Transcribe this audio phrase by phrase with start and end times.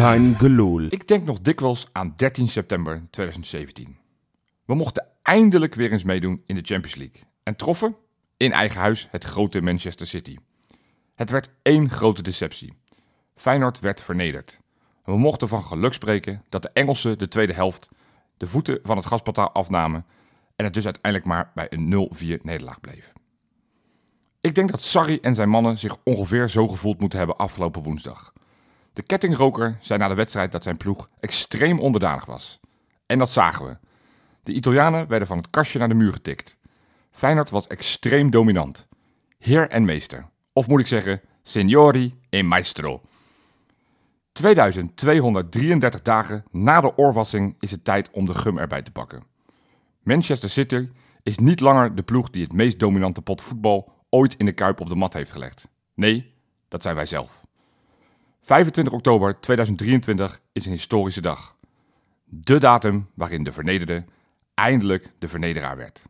[0.00, 0.86] Geloel.
[0.88, 3.96] Ik denk nog dikwijls aan 13 september 2017.
[4.64, 7.22] We mochten eindelijk weer eens meedoen in de Champions League.
[7.42, 7.96] En troffen
[8.36, 10.36] in eigen huis het grote Manchester City.
[11.14, 12.74] Het werd één grote deceptie.
[13.34, 14.60] Feyenoord werd vernederd.
[15.04, 17.88] We mochten van geluk spreken dat de Engelsen de tweede helft
[18.36, 20.06] de voeten van het gasportaal afnamen
[20.56, 23.12] en het dus uiteindelijk maar bij een 0-4 nederlaag bleef.
[24.40, 28.32] Ik denk dat Sarri en zijn mannen zich ongeveer zo gevoeld moeten hebben afgelopen woensdag.
[28.92, 32.60] De kettingroker zei na de wedstrijd dat zijn ploeg extreem onderdanig was.
[33.06, 33.76] En dat zagen we.
[34.42, 36.56] De Italianen werden van het kastje naar de muur getikt.
[37.10, 38.86] Feyenoord was extreem dominant.
[39.38, 40.28] Heer en meester.
[40.52, 43.00] Of moet ik zeggen, signori e maestro.
[44.32, 49.22] 2233 dagen na de oorwassing is het tijd om de gum erbij te pakken.
[50.02, 50.88] Manchester City
[51.22, 54.80] is niet langer de ploeg die het meest dominante pot voetbal ooit in de kuip
[54.80, 55.68] op de mat heeft gelegd.
[55.94, 56.34] Nee,
[56.68, 57.44] dat zijn wij zelf.
[58.42, 61.56] 25 oktober 2023 is een historische dag.
[62.24, 64.04] De datum waarin de vernederde
[64.54, 66.02] eindelijk de vernederaar werd.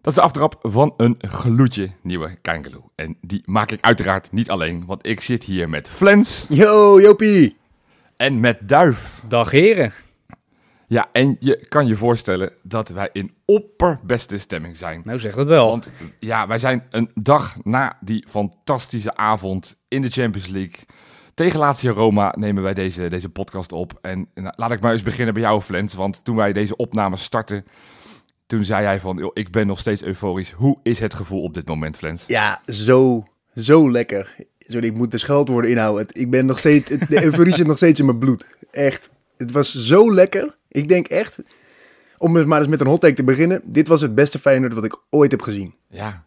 [0.00, 2.90] Dat is de aftrap van een gloedje nieuwe Kangaloo.
[2.94, 7.56] En die maak ik uiteraard niet alleen, want ik zit hier met Flens Yo, Jopie.
[8.16, 9.22] en met Duif.
[9.28, 9.92] Dag heren.
[10.90, 15.02] Ja, en je kan je voorstellen dat wij in opperbeste stemming zijn.
[15.04, 15.68] Nou zeg dat wel.
[15.68, 20.84] Want ja, wij zijn een dag na die fantastische avond in de Champions League.
[21.34, 23.98] Tegen Lazio Roma nemen wij deze, deze podcast op.
[24.02, 25.94] En nou, laat ik maar eens beginnen bij jou, Flens.
[25.94, 27.64] Want toen wij deze opname startten,
[28.46, 29.16] toen zei jij van...
[29.16, 30.50] "Joh, ik ben nog steeds euforisch.
[30.50, 32.24] Hoe is het gevoel op dit moment, Flens?
[32.26, 33.26] Ja, zo,
[33.56, 34.36] zo lekker.
[34.58, 36.06] Sorry, ik moet de scheldwoorden inhouden.
[36.08, 38.46] Ik ben nog steeds, de euforie zit nog steeds in mijn bloed.
[38.70, 39.10] Echt.
[39.36, 40.58] Het was zo lekker.
[40.70, 41.36] Ik denk echt,
[42.18, 43.60] om maar eens met een hot take te beginnen.
[43.64, 45.74] Dit was het beste Feyenoord wat ik ooit heb gezien.
[45.88, 46.24] Ja.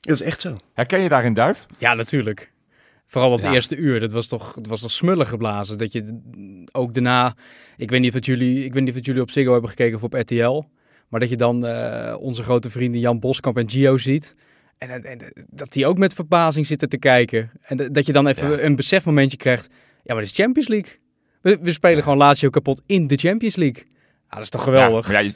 [0.00, 0.58] Dat is echt zo.
[0.72, 1.66] Herken je daarin Duif?
[1.78, 2.52] Ja, natuurlijk.
[3.06, 3.44] Vooral op Ja.
[3.44, 4.00] het eerste uur.
[4.00, 5.78] Dat was toch, dat was toch smullen geblazen.
[5.78, 6.20] Dat je
[6.72, 7.34] ook daarna...
[7.76, 10.02] Ik weet niet of jullie, ik weet niet of jullie op Ziggo hebben gekeken of
[10.02, 10.62] op RTL.
[11.08, 14.34] Maar dat je dan eh, onze grote vrienden Jan Boskamp en Gio ziet.
[14.78, 17.50] En, en- en dat die ook met verbazing zitten te kijken.
[17.62, 18.58] En dat- dat je dan even Ja.
[18.60, 19.66] een besefmomentje krijgt.
[20.02, 20.92] Ja, maar dit is Champions League.
[21.42, 23.84] We, we spelen gewoon Lazio kapot in de Champions League.
[24.28, 25.06] Ja, dat is toch geweldig.
[25.06, 25.34] Ja, maar jij,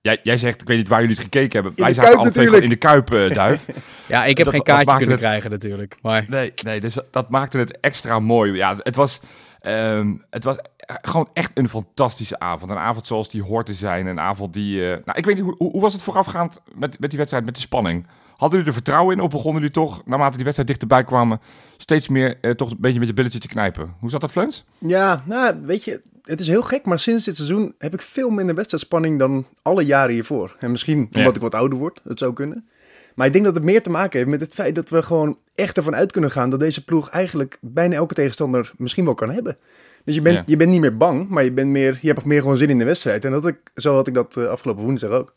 [0.00, 1.72] jij, jij zegt, ik weet niet waar jullie het gekeken hebben.
[1.76, 2.46] In wij zaten twee natuurlijk.
[2.54, 3.66] gewoon in de Kuip, eh, Duif.
[4.08, 5.96] Ja, ik heb Dat- geen kaartje kunnen het- krijgen natuurlijk.
[6.02, 8.52] Maar Nee, nee, dus dat maakte het extra mooi.
[8.52, 9.20] Ja, het was,
[9.60, 12.70] ehm, het was gewoon echt een fantastische avond.
[12.70, 14.06] Een avond zoals die hoort te zijn.
[14.06, 14.82] Een avond die...
[14.82, 17.44] eh, nou, ik weet niet, hoe, hoe hoe was het voorafgaand met, met die wedstrijd,
[17.44, 18.06] met de spanning?
[18.38, 21.40] Hadden jullie er vertrouwen in of begonnen jullie toch, naarmate die wedstrijd dichterbij kwamen,
[21.76, 23.94] steeds meer eh, toch een beetje met je billetje te knijpen?
[24.00, 24.64] Hoe zat dat, Flens?
[24.78, 28.30] Ja, nou, weet je, het is heel gek, maar sinds dit seizoen heb ik veel
[28.30, 30.56] minder wedstrijdspanning dan alle jaren hiervoor.
[30.60, 31.28] En misschien omdat Ja.
[31.34, 32.68] ik wat ouder word, dat zou kunnen.
[33.14, 35.38] Maar ik denk dat het meer te maken heeft met het feit dat we gewoon
[35.54, 39.30] echt ervan uit kunnen gaan dat deze ploeg eigenlijk bijna elke tegenstander misschien wel kan
[39.30, 39.56] hebben.
[40.04, 40.42] Dus je bent, Ja.
[40.46, 42.78] je bent niet meer bang, maar je, bent meer, je hebt meer gewoon zin in
[42.78, 43.24] de wedstrijd.
[43.24, 45.32] En dat ik, zo had ik dat eh, afgelopen woensdag ook.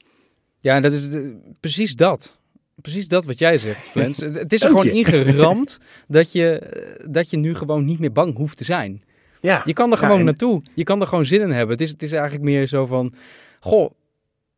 [0.59, 2.39] Ja, dat is de- precies dat.
[2.81, 4.17] Precies dat wat jij zegt, Flens.
[4.41, 8.35] het, is er gewoon ingeramd dat je, eh, dat je nu gewoon niet meer bang
[8.37, 9.03] hoeft te zijn.
[9.39, 10.61] Ja, Je kan er Ja, gewoon en- naartoe.
[10.73, 11.71] Je kan er gewoon zin in hebben.
[11.77, 13.13] Het is, het is eigenlijk meer zo van...
[13.59, 13.91] Goh,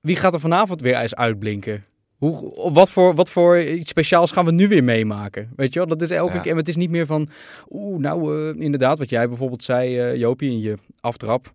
[0.02, 1.84] wie gaat er vanavond weer eens uitblinken?
[2.18, 5.50] Hoe, wat, voor, wat voor iets speciaals gaan we nu weer meemaken?
[5.56, 5.88] Weet je wel?
[5.88, 6.40] Dat is elke Ja.
[6.42, 6.56] keer...
[6.56, 7.28] Het is niet meer van...
[7.70, 11.54] Oeh, nou, eh, inderdaad, wat jij bijvoorbeeld zei, eh Jopie, in je aftrap.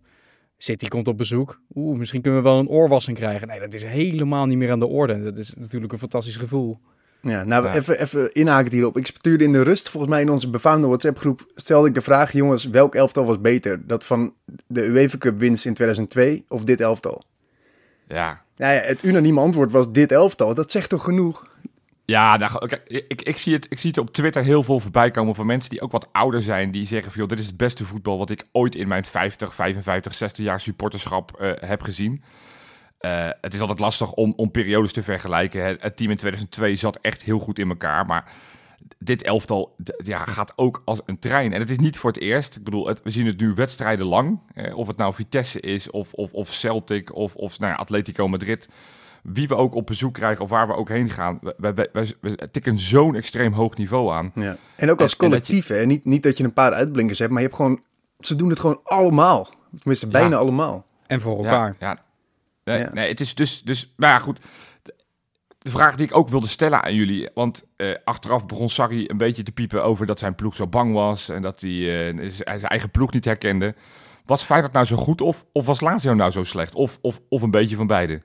[0.61, 1.61] City komt op bezoek.
[1.75, 3.47] Oeh, misschien kunnen we wel een oorwassing krijgen.
[3.47, 5.23] Nee, dat is helemaal niet meer aan de orde.
[5.23, 6.79] Dat is natuurlijk een fantastisch gevoel.
[7.21, 7.73] Ja, nou, Ja.
[7.73, 8.97] Even, even inhaken hierop.
[8.97, 12.31] Ik stuurde in de rust, volgens mij in onze befaamde WhatsApp-groep, stelde ik de vraag,
[12.31, 13.87] jongens, welk elftal was beter?
[13.87, 14.33] Dat van
[14.67, 17.23] de UEFA Cup winst in 2002 of dit elftal?
[18.07, 20.53] Ja, Nou ja, het unanieme antwoord was dit elftal.
[20.53, 21.48] Dat zegt toch genoeg?
[22.09, 25.11] Ja, nou, kijk, ik, ik, zie het, ik zie het op Twitter heel veel voorbij
[25.11, 26.71] komen van mensen die ook wat ouder zijn.
[26.71, 29.55] Die zeggen van, joh, dit is het beste voetbal wat ik ooit in mijn 50,
[29.55, 32.23] 55, 60 jaar supporterschap eh, heb gezien.
[32.97, 35.61] Eh, het is altijd lastig om, om periodes te vergelijken.
[35.61, 38.31] Het team in 2002 zat echt heel goed in elkaar, maar
[38.99, 41.53] dit elftal ja, gaat ook als een trein.
[41.53, 42.55] En het is niet voor het eerst.
[42.55, 44.39] Ik bedoel, we zien het nu wedstrijden lang.
[44.53, 48.27] Eh, of het nou Vitesse is, of, of, of Celtic, of, of nou ja, Atletico
[48.27, 48.67] Madrid.
[49.23, 52.15] Wie we ook op bezoek krijgen of waar we ook heen gaan, we, we, we,
[52.21, 54.31] we tikken zo'n extreem hoog niveau aan.
[54.35, 54.41] Ja.
[54.43, 55.85] En ook als En- en dat collectief, hè.
[55.85, 57.81] Niet, niet dat je een paar uitblinkers hebt, maar je hebt gewoon...
[58.19, 59.49] Ze doen het gewoon allemaal.
[59.79, 60.35] Tenminste, bijna Ja.
[60.35, 60.85] allemaal.
[61.07, 61.75] En voor elkaar.
[61.79, 61.97] Ja, ja.
[62.63, 62.93] Nee, Ja.
[62.93, 64.39] nee, het is dus, dus, maar ja, goed.
[64.83, 64.95] De-
[65.69, 69.43] vraag die ik ook wilde stellen aan jullie, want eh, achteraf begon Sarri een beetje
[69.43, 72.89] te piepen over dat zijn ploeg zo bang was en dat hij eh, zijn eigen
[72.91, 73.75] ploeg niet herkende.
[74.25, 76.75] Was Feyenoord nou zo goed of, of was Lazio nou zo slecht?
[76.75, 78.21] Of, of, of een beetje van beide?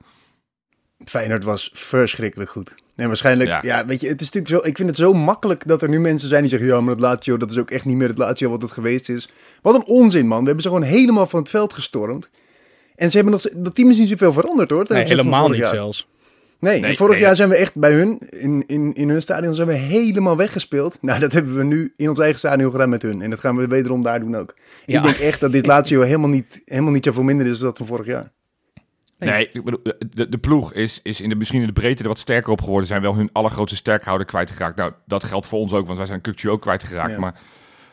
[1.05, 2.75] Feyenoord was verschrikkelijk goed.
[2.97, 3.59] En waarschijnlijk, Ja.
[3.63, 3.87] ja.
[3.87, 6.29] weet je, het is natuurlijk zo, ik vind het zo makkelijk dat er nu mensen
[6.29, 8.51] zijn die zeggen, ja, maar dat Lazio, dat is ook echt niet meer het Lazio
[8.51, 9.29] wat het geweest is.
[9.63, 10.39] Wat een onzin, man.
[10.39, 12.29] We hebben ze gewoon helemaal van het veld gestormd.
[12.97, 14.85] En ze hebben nog, dat team is niet zoveel veranderd, hoor.
[14.89, 15.75] Nee, helemaal niet jaar.
[15.75, 16.09] zelfs.
[16.59, 19.67] Nee, vorig nee, jaar zijn we echt bij hun, in, in, in hun stadion, zijn
[19.67, 20.99] we helemaal weggespeeld.
[21.01, 23.23] Nou, dat hebben we nu in ons eigen stadion gedaan met hun.
[23.23, 24.55] En dat gaan we wederom daar doen ook.
[24.87, 24.99] Ja.
[24.99, 27.79] Ik denk echt dat dit Lazio helemaal niet, helemaal niet zoveel minder is dan dat
[27.79, 28.33] van vorig jaar.
[29.19, 29.31] Nee.
[29.31, 32.09] Nee, ik bedoel, de, de, ploeg is, is in de, misschien in de breedte er
[32.09, 32.87] wat sterker op geworden.
[32.87, 34.77] Zijn wel hun allergrootste sterkhouder kwijtgeraakt.
[34.77, 37.11] Nou, dat geldt voor ons ook, want wij zijn Kukcu ook kwijtgeraakt.
[37.11, 37.19] Ja.
[37.19, 37.41] Maar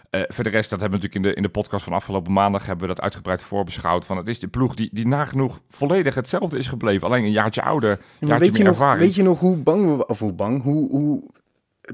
[0.10, 2.34] eh voor de rest, dat hebben we natuurlijk in de, in de podcast van afgelopen
[2.34, 2.66] maandag...
[2.66, 4.06] hebben we dat uitgebreid voorbeschouwd.
[4.06, 7.08] Van, het is de ploeg die, die nagenoeg volledig hetzelfde is gebleven.
[7.08, 9.04] Alleen een jaartje ouder, Ja, een maar jaartje weet, je meer nog, ervaring.
[9.04, 11.24] weet je nog hoe bang we of hoe bang, hoe, hoe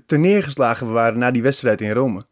[0.05, 2.23] terneergeslagen we waren na die wedstrijd in Rome?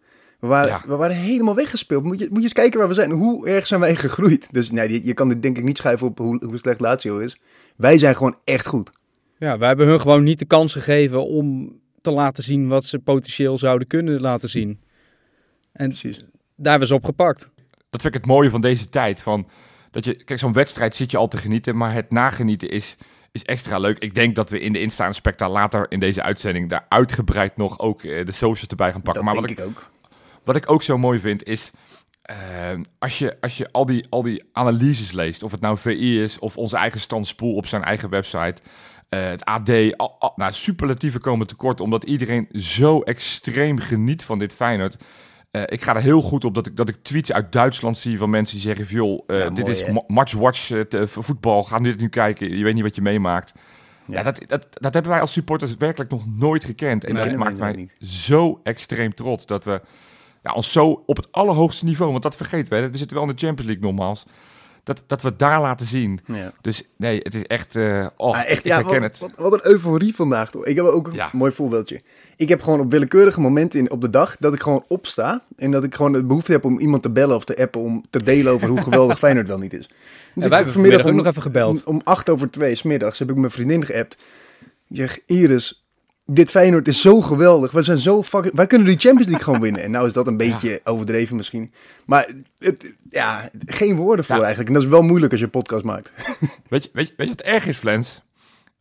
[0.45, 0.81] We waren, Ja.
[0.88, 2.03] we waren helemaal weggespeeld.
[2.03, 3.12] Moet je, moet je eens kijken waar we zijn.
[3.12, 4.47] Hoe erg zijn wij gegroeid?
[4.51, 7.18] Dus nee, je, je kan dit denk ik niet schuiven op hoe, hoe slecht Lazio
[7.18, 7.38] is.
[7.77, 8.89] Wij zijn gewoon echt goed.
[9.38, 13.00] Ja, wij hebben hun gewoon niet de kans gegeven om te laten zien wat ze
[13.00, 14.80] potentieel zouden kunnen laten zien.
[15.71, 16.18] En Precies.
[16.56, 17.50] daar hebben ze op gepakt.
[17.89, 19.21] Dat vind ik het mooie van deze tijd.
[19.21, 19.48] Van,
[19.91, 22.95] dat je, kijk, zo'n wedstrijd zit je al te genieten, maar het nagenieten is,
[23.31, 23.98] is extra leuk.
[24.00, 27.80] Ik denk dat we in de instaande specta later in deze uitzending daar uitgebreid nog
[27.80, 29.25] ook eh, de socials erbij gaan pakken.
[29.25, 29.94] Dat maar denk wat ik, ik ook.
[30.45, 31.71] Wat ik ook zo mooi vind is,
[32.21, 32.36] eh,
[33.00, 36.39] als je, als je al, die, al die analyses leest, of het nou VI is
[36.39, 38.56] of onze eigen Stan Spoel op zijn eigen website,
[39.09, 44.39] eh, het AD, al, al- nou, superlatieven komen tekort, omdat iedereen zo extreem geniet van
[44.39, 45.03] dit Feyenoord.
[45.51, 48.18] Eh, ik ga er heel goed op dat ik, dat ik tweets uit Duitsland zie
[48.18, 49.91] van mensen die zeggen: joh, eh, Ja, dit mooi, is hè?
[49.94, 51.63] ma- match watch te- voor voetbal.
[51.63, 52.57] Ga dit nu kijken.
[52.57, 53.51] Je weet niet wat je meemaakt.
[54.07, 54.24] Ja, Ja.
[54.24, 57.03] dat, dat, dat hebben wij als supporters werkelijk nog nooit gekend.
[57.03, 59.81] En Nee, dat nee, maakt nee, mij zo extreem trots dat we
[60.45, 63.36] ja, ons zo op het allerhoogste niveau, want dat vergeten we, we zitten wel in
[63.36, 64.25] de Champions League nogmaals,
[64.83, 66.19] dat, dat we het daar laten zien.
[66.25, 66.53] Ja.
[66.62, 69.19] Dus nee, het is echt, eh oh, Ah, echt, ik ja, herken wat, het.
[69.19, 70.51] Wat, wat een euforie vandaag.
[70.51, 70.65] Toch?
[70.65, 71.30] Ik heb ook een Ja.
[71.31, 72.01] mooi voorbeeldje.
[72.36, 75.44] Ik heb gewoon op willekeurige momenten in, op de dag dat ik gewoon opsta.
[75.56, 78.03] En dat ik gewoon de behoefte heb om iemand te bellen of te appen om
[78.09, 79.88] te delen over hoe geweldig Feyenoord wel niet is.
[79.88, 79.98] Dus En
[80.33, 81.83] ik wij hebben heb vanmiddag ook nog even gebeld.
[81.83, 84.18] Om, om acht over twee smiddags heb ik mijn vriendin geappt.
[84.89, 85.84] Ik zeg, Iris,
[86.25, 87.72] dit Feyenoord is zo geweldig.
[87.72, 88.56] We zijn zo fucking...
[88.56, 89.81] Wij kunnen die Champions League gewoon winnen.
[89.83, 91.72] En nou is dat een beetje overdreven misschien.
[92.06, 92.27] Maar
[92.60, 94.42] het, ja, geen woorden voor Ja.
[94.42, 94.69] eigenlijk.
[94.69, 96.12] En dat is wel moeilijk als je een podcast maakt.
[96.69, 98.22] Weet je, weet, je, weet je wat erg is, Flens?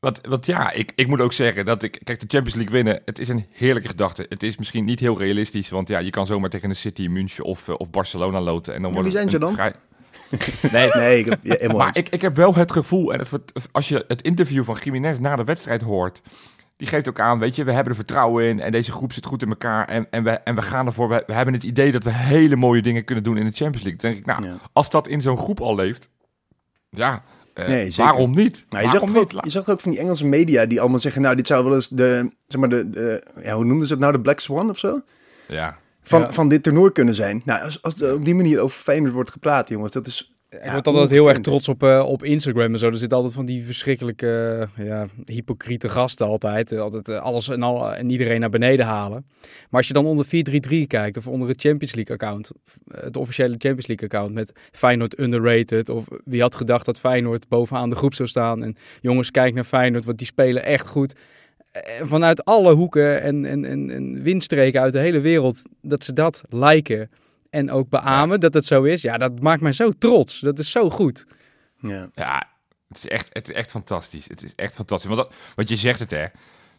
[0.00, 2.00] Want, want ja, ik, ik moet ook zeggen dat ik...
[2.04, 4.26] Kijk, de Champions League winnen, het is een heerlijke gedachte.
[4.28, 7.44] Het is misschien niet heel realistisch, want ja, je kan zomaar tegen een City, München
[7.44, 8.74] of, eh, of Barcelona loten.
[8.74, 9.72] En dan Ja, wordt wie het zijn ze een dan?
[9.72, 10.70] Vrij...
[10.72, 13.68] Nee, Nee, ik heb, ja, helemaal maar ik, ik heb wel het gevoel, en het,
[13.72, 16.22] als je het interview van Jiménez na de wedstrijd hoort,
[16.76, 19.26] die geeft ook aan, weet je, we hebben er vertrouwen in en deze groep zit
[19.26, 21.08] goed in elkaar en, en, we, en we gaan ervoor.
[21.08, 23.82] We, we hebben het idee dat we hele mooie dingen kunnen doen in de Champions
[23.82, 24.00] League.
[24.00, 24.60] Dan denk ik, nou, Ja.
[24.72, 26.10] als dat in zo'n groep al leeft,
[26.90, 27.22] ja,
[27.54, 28.04] eh, Nee, zeker.
[28.12, 28.64] waarom niet?
[28.68, 29.32] Nou, je, zag waarom ook, niet?
[29.32, 31.74] La- je zag ook van die Engelse media die allemaal zeggen, nou, dit zou wel
[31.74, 34.70] eens de, zeg maar, de, de ja, hoe noemden ze het nou, de Black Swan
[34.70, 35.00] of zo?
[35.48, 36.32] Ja, Van, Ja.
[36.32, 37.42] van dit toernooi kunnen zijn.
[37.44, 40.33] Nou, als, als er op die manier over Feyenoord wordt gepraat, jongens, dat is...
[40.62, 42.86] Ik word altijd heel erg trots op, eh, op Instagram en zo.
[42.86, 46.72] Er zitten altijd van die verschrikkelijke, eh, ja, hypocriete gasten altijd.
[46.72, 49.26] Eh, Altijd alles en, al, en iedereen naar beneden halen.
[49.40, 52.50] Maar als je dan onder 433 kijkt of onder het Champions League account,
[52.90, 55.88] het officiële Champions League account met Feyenoord underrated.
[55.88, 58.62] Of wie had gedacht dat Feyenoord bovenaan de groep zou staan.
[58.62, 61.14] En jongens, kijk naar Feyenoord, want die spelen echt goed.
[62.02, 66.42] Vanuit alle hoeken en, en, en, en windstreken uit de hele wereld, dat ze dat
[66.48, 67.10] liken
[67.54, 69.02] en ook beamen dat het zo is.
[69.02, 70.40] Ja, dat maakt mij zo trots.
[70.40, 71.26] Dat is zo goed.
[71.80, 72.08] Ja.
[72.14, 72.42] ja
[72.88, 74.28] het, is echt, het is echt fantastisch.
[74.28, 75.10] Het is echt fantastisch.
[75.10, 76.24] Want, dat, want je zegt het, hè.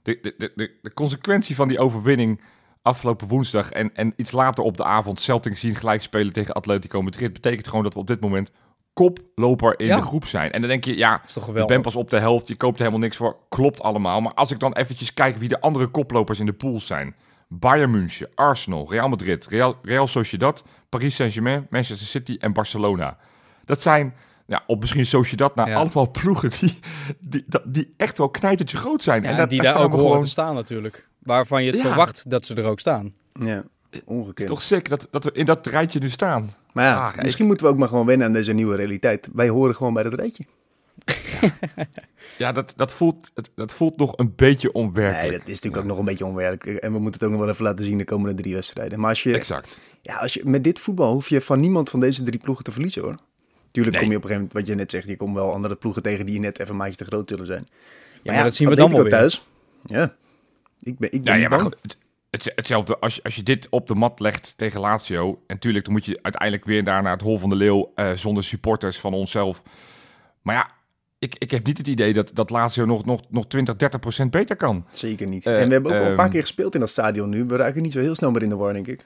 [0.01, 2.41] De, de, de, de, de consequentie van die overwinning
[2.81, 7.01] afgelopen woensdag en, en iets later op de avond Celtic zien gelijk spelen tegen Atletico
[7.01, 8.51] Madrid, betekent gewoon dat we op dit moment
[8.93, 9.95] koploper in Ja.
[9.95, 10.51] de groep zijn.
[10.51, 11.71] En dan denk je, ja, is toch je geweldig.
[11.71, 13.37] bent pas op de helft, je koopt er helemaal niks voor.
[13.49, 14.21] Klopt allemaal.
[14.21, 17.15] Maar als ik dan eventjes kijk wie de andere koplopers in de pool zijn.
[17.47, 23.17] Bayern München, Arsenal, Real Madrid, Real, Real Sociedad, Paris Saint-Germain, Manchester City en Barcelona.
[23.65, 24.13] Dat zijn,
[24.45, 25.75] ja, op misschien Sociedad, nou, Ja.
[25.75, 26.79] allemaal ploegen die,
[27.19, 29.21] die, die echt wel knijtertje groot zijn.
[29.21, 30.19] Ja, en en dat, die daar ook gewoon...
[30.21, 31.07] te staan natuurlijk.
[31.19, 31.85] Waarvan je het Ja.
[31.85, 33.13] verwacht dat ze er ook staan.
[33.33, 34.39] ja, Het ongekend.
[34.39, 36.53] is toch sick dat, dat we in dat rijtje nu staan.
[36.73, 39.29] Maar ja, Ah, ik- misschien moeten we ook maar gewoon wennen aan deze nieuwe realiteit.
[39.33, 40.45] Wij horen gewoon bij dat rijtje.
[42.37, 45.21] Ja, dat, dat, voelt, het- dat voelt nog een beetje onwerkelijk.
[45.29, 46.77] Nee, dat is natuurlijk ook nog een beetje onwerkelijk.
[46.79, 48.99] En we moeten het ook nog wel even laten zien de komende drie wedstrijden.
[48.99, 49.79] Maar als je, Exact.
[50.01, 52.71] ja, als je met dit voetbal hoef je van niemand van deze drie ploegen te
[52.71, 53.15] verliezen hoor.
[53.71, 54.03] Tuurlijk Nee.
[54.05, 56.01] kom je op een gegeven moment, wat je net zegt, je komt wel andere ploegen
[56.01, 57.67] tegen die net even een maatje te groot zullen zijn.
[58.23, 59.11] Ja, maar dat zien we dan wel weer.
[59.11, 59.47] thuis.
[59.85, 60.15] Ja,
[60.81, 61.97] ik ben, ik ben Ja, niet ja maar goed, het,
[62.29, 65.41] het- hetzelfde als, je- als je dit op de mat legt tegen Lazio.
[65.47, 68.11] En tuurlijk, dan moet je uiteindelijk weer daar naar het Hol van de Leeuw eh,
[68.11, 69.63] zonder supporters van onszelf.
[70.41, 70.69] Maar ja,
[71.25, 74.31] ik, ik heb niet het idee dat, dat Lazio nog, nog, nog 20, 30 procent
[74.31, 74.85] beter kan.
[74.91, 75.45] Zeker niet.
[75.45, 77.45] Eh, en we hebben ook al een paar ehm, keer gespeeld in dat stadion nu.
[77.45, 79.05] We raken niet zo heel snel meer in de war, denk ik.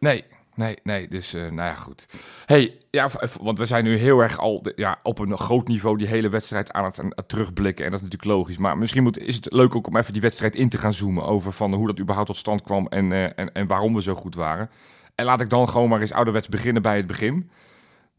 [0.00, 0.24] Nee,
[0.54, 1.08] nee, nee.
[1.08, 2.06] Dus, eh, nou ja, goed.
[2.46, 3.08] hey, ja,
[3.40, 6.72] want we zijn nu heel erg al ja, op een groot niveau die hele wedstrijd
[6.72, 7.84] aan het, aan het terugblikken.
[7.84, 8.58] En dat is natuurlijk logisch.
[8.58, 11.24] Maar misschien moet, is het leuk ook om even die wedstrijd in te gaan zoomen
[11.24, 14.14] over van hoe dat überhaupt tot stand kwam en, eh, en, en waarom we zo
[14.14, 14.70] goed waren.
[15.14, 17.50] En laat ik dan gewoon maar eens ouderwets beginnen bij het begin.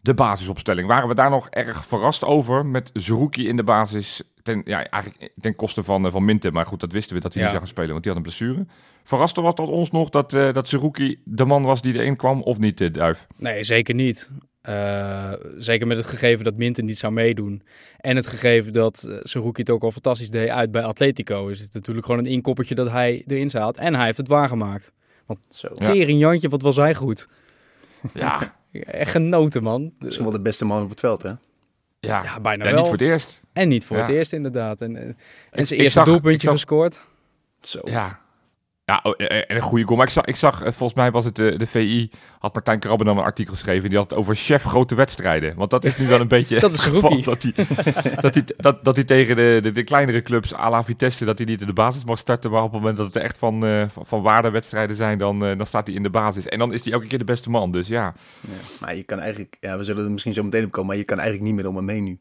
[0.02, 0.88] De basisopstelling.
[0.88, 4.22] Waren we daar nog erg verrast over met Zerouki in de basis?
[4.44, 6.52] Ten, ja, eigenlijk ten koste van, eh, van Minte.
[6.52, 7.48] Maar goed, dat wisten we dat hij Ja.
[7.48, 8.66] niet zou gaan spelen, want die had een blessure.
[9.04, 12.42] Verraste was dat ons nog dat, eh dat Zerouki de man was die erin kwam
[12.42, 13.28] of niet, eh, Duif?
[13.38, 14.30] Nee, zeker niet.
[14.62, 17.64] Eh, zeker met het gegeven dat Minten niet zou meedoen.
[17.98, 21.48] En het gegeven dat uh, Saruki het ook al fantastisch deed uit bij Atletico.
[21.48, 23.78] Is het natuurlijk gewoon een inkoppertje dat hij erin zat.
[23.78, 24.92] En hij heeft het waargemaakt.
[25.50, 25.68] Zo.
[25.76, 25.86] Ja.
[25.86, 27.28] Tering Jantje, wat was hij goed.
[28.14, 28.40] Ja,
[28.72, 29.94] Echt genoten, man.
[30.00, 31.30] Misschien wel de beste man op het veld, hè?
[31.30, 32.24] ja.
[32.24, 32.80] Ja, bijna Ja, wel.
[32.80, 33.42] niet voor het eerst.
[33.54, 34.02] En niet voor Ja.
[34.04, 34.82] het eerst, inderdaad.
[34.82, 35.16] En, eh, en Ik-
[35.52, 37.00] zijn ik eerste zag- doelpuntje zag- gescoord.
[37.62, 37.80] Zo.
[37.84, 38.20] Ja.
[38.90, 39.98] Ja, oh, eh, en een goede goal.
[39.98, 42.80] Maar ik zag, ik zag, eh, volgens mij was het de, de VI, had Martijn
[42.80, 43.90] Krabbe dan een artikel geschreven.
[43.90, 45.56] Die had het over chef grote wedstrijden.
[45.56, 47.54] Want dat is nu wel een beetje Dat is geval Dat hij,
[48.22, 51.38] dat hij, dat, dat hij tegen de, de, de kleinere clubs, à la Vitesse, dat
[51.38, 52.52] hij niet in de basis mag starten.
[52.52, 55.58] Maar op het moment dat het echt van, eh van, van waardewedstrijden zijn, dan, eh,
[55.58, 56.48] dan staat hij in de basis.
[56.48, 57.72] En dan is hij elke keer de beste man.
[57.72, 58.54] Dus ja, Ja.
[58.80, 61.04] Maar je kan eigenlijk, ja, we zullen er misschien zo meteen op komen, maar je
[61.04, 62.20] kan eigenlijk niet meer om hem heen nu.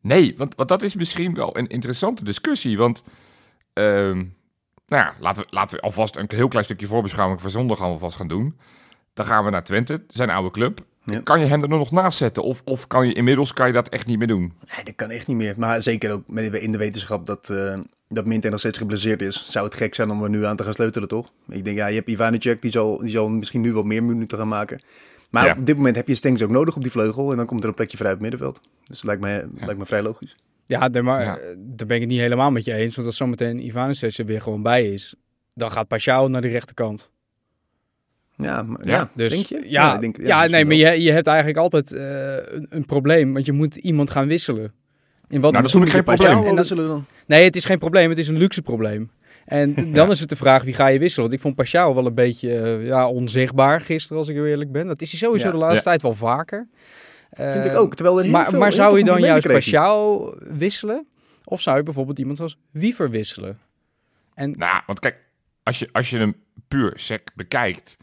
[0.00, 2.76] Nee, want, want dat is misschien wel een interessante discussie.
[2.76, 3.02] Want,
[3.72, 4.24] ehm,
[4.92, 8.16] nou ja, laten we, laten we alvast een heel klein stukje voorbeschouwing voor zondag alvast
[8.16, 8.56] gaan doen.
[9.14, 10.80] Dan gaan we naar Twente, zijn oude club.
[11.04, 11.20] Ja.
[11.20, 12.42] Kan je hem er nog naast zetten?
[12.42, 14.52] Of, of kan je inmiddels kan je dat echt niet meer doen?
[14.74, 15.54] Nee, dat kan echt niet meer.
[15.56, 19.46] Maar zeker ook met, in de wetenschap dat, eh dat Minte nog steeds geblesseerd is.
[19.48, 21.32] Zou het gek zijn om er nu aan te gaan sleutelen, toch?
[21.48, 24.38] Ik denk, ja, je hebt Ivanicek, die zal, die zal misschien nu wat meer minuten
[24.38, 24.80] gaan maken.
[25.30, 25.54] Maar Ja.
[25.58, 27.30] op dit moment heb je Stengs ook nodig op die vleugel.
[27.30, 28.60] En dan komt er een plekje vrij op het middenveld.
[28.84, 30.36] Dus dat lijkt me, lijkt me vrij logisch.
[30.66, 31.36] Ja, nee, maar Ja.
[31.36, 32.94] eh, daar ben ik het niet helemaal met je eens.
[32.94, 35.14] Want als zometeen Ivanovic er weer gewoon bij is,
[35.54, 37.10] dan gaat Pashao naar die rechterkant.
[38.36, 39.70] Ja, maar, Ja, ja, Dus denk je?
[39.70, 43.32] ja, ik denk- ja, nee, maar je, je hebt eigenlijk altijd eh, een, een probleem,
[43.32, 44.72] want je moet iemand gaan wisselen.
[45.28, 46.36] In wat Nou, dat noem ik geen probleem.
[46.38, 47.04] En dat- wisselen dan?
[47.26, 49.10] Nee, het is geen probleem, het is een luxe probleem.
[49.44, 51.22] En dan is het de vraag, wie ga je wisselen?
[51.22, 54.72] Want ik vond Pashao wel een beetje eh, ja, onzichtbaar gisteren, als ik heel eerlijk
[54.72, 54.86] ben.
[54.86, 55.52] Dat is hij sowieso Ja.
[55.52, 55.82] de laatste Ja.
[55.82, 56.68] tijd wel vaker.
[57.36, 57.94] Vind ik Eh, ook.
[57.94, 59.46] Terwijl er heel maar, veel, maar heel zou je dan juist.
[59.46, 61.06] Pashao wisselen?
[61.44, 63.58] Of zou je bijvoorbeeld iemand als Wiever wisselen?
[64.34, 65.16] En Nou, want kijk,
[65.62, 66.34] als je, als je hem
[66.68, 67.96] puur sec bekijkt.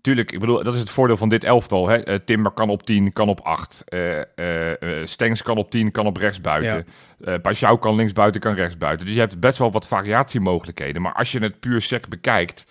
[0.00, 1.88] Tuurlijk, ik bedoel, dat is het voordeel van dit elftal.
[1.88, 1.96] Hè?
[2.04, 3.82] Eh, Timber kan op 10, kan op 8.
[3.86, 6.86] Eh eh, eh, Stengs kan op 10, kan op rechts buiten.
[7.24, 9.06] Eh Pashao kan links buiten, kan rechts buiten.
[9.06, 11.02] Dus je hebt best wel wat variatiemogelijkheden.
[11.02, 12.64] Maar als je het puur sec bekijkt,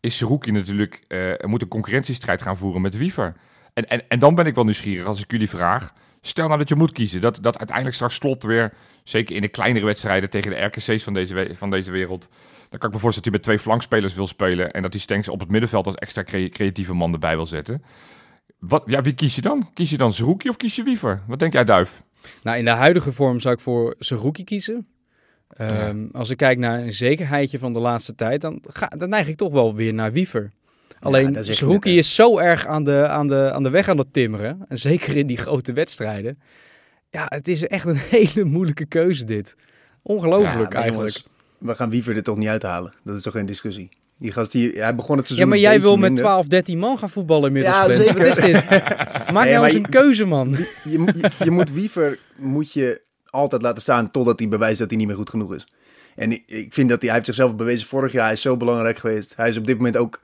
[0.00, 3.34] is Seruki natuurlijk, eh moet een concurrentiestrijd gaan voeren met Wiever.
[3.80, 5.92] En, en, en dan ben ik wel nieuwsgierig als ik jullie vraag.
[6.20, 7.20] Stel nou dat je moet kiezen.
[7.20, 8.72] Dat, dat uiteindelijk straks slot weer,
[9.04, 12.28] zeker in de kleinere wedstrijden tegen de RKC's van deze, van deze wereld.
[12.68, 14.70] Dan kan ik me voorstellen dat hij met twee flankspelers wil spelen.
[14.70, 17.82] En dat hij Stenks op het middenveld als extra crea- creatieve man erbij wil zetten.
[18.58, 19.70] Wat, ja, wie kies je dan?
[19.74, 21.22] Kies je dan Zerouki of kies je Wiever?
[21.26, 22.00] Wat denk jij, Duif?
[22.42, 24.86] Nou, in de huidige vorm zou ik voor Saruki kiezen.
[25.48, 29.28] Ehm, Als ik kijk naar een zekerheidje van de laatste tijd, dan, ga, dan neig
[29.28, 30.52] ik toch wel weer naar Wiever.
[31.00, 31.40] Alleen hè.
[31.84, 34.64] is zo erg aan de, aan, de, aan de weg aan het timmeren.
[34.68, 36.38] En zeker in die grote wedstrijden.
[37.10, 39.56] Ja, het is echt een hele moeilijke keuze dit.
[40.02, 41.14] Ongelooflijk maar eigenlijk.
[41.14, 41.26] jongens,
[41.58, 42.92] we gaan Wiever er toch niet uithalen.
[43.04, 43.88] Dat is toch geen discussie.
[44.18, 46.24] Die gast, die, hij begon het Ja, seizoen maar een jij wil met minder.
[46.24, 47.74] 12, 13 man gaan voetballen inmiddels.
[47.74, 48.14] Ja, zeker.
[48.28, 48.68] Wat is dit?
[49.32, 50.56] Maak nou maar eens een keuze, man.
[50.84, 54.88] Je, moet- je, je moet Wiever moet je altijd laten staan totdat hij bewijst dat
[54.88, 55.66] hij niet meer goed genoeg is.
[56.16, 58.24] En ik, ik vind dat hij, hij heeft zichzelf bewezen vorig jaar.
[58.24, 59.36] Hij is zo belangrijk geweest.
[59.36, 60.20] Hij is op dit moment ook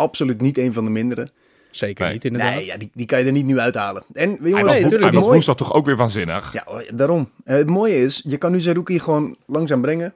[0.00, 1.30] absoluut niet een van de minderen.
[1.70, 2.12] Zeker Nee.
[2.12, 2.54] niet, inderdaad.
[2.54, 4.02] Nee, ja, die, die kan je er niet nu uithalen.
[4.12, 6.52] En jongens, Hij was, nee, was mooi- woensdag toch ook weer waanzinnig?
[6.52, 6.64] Ja,
[6.94, 7.30] daarom.
[7.44, 10.14] Eh, het mooie is, je kan nu Zerouki gewoon langzaam brengen.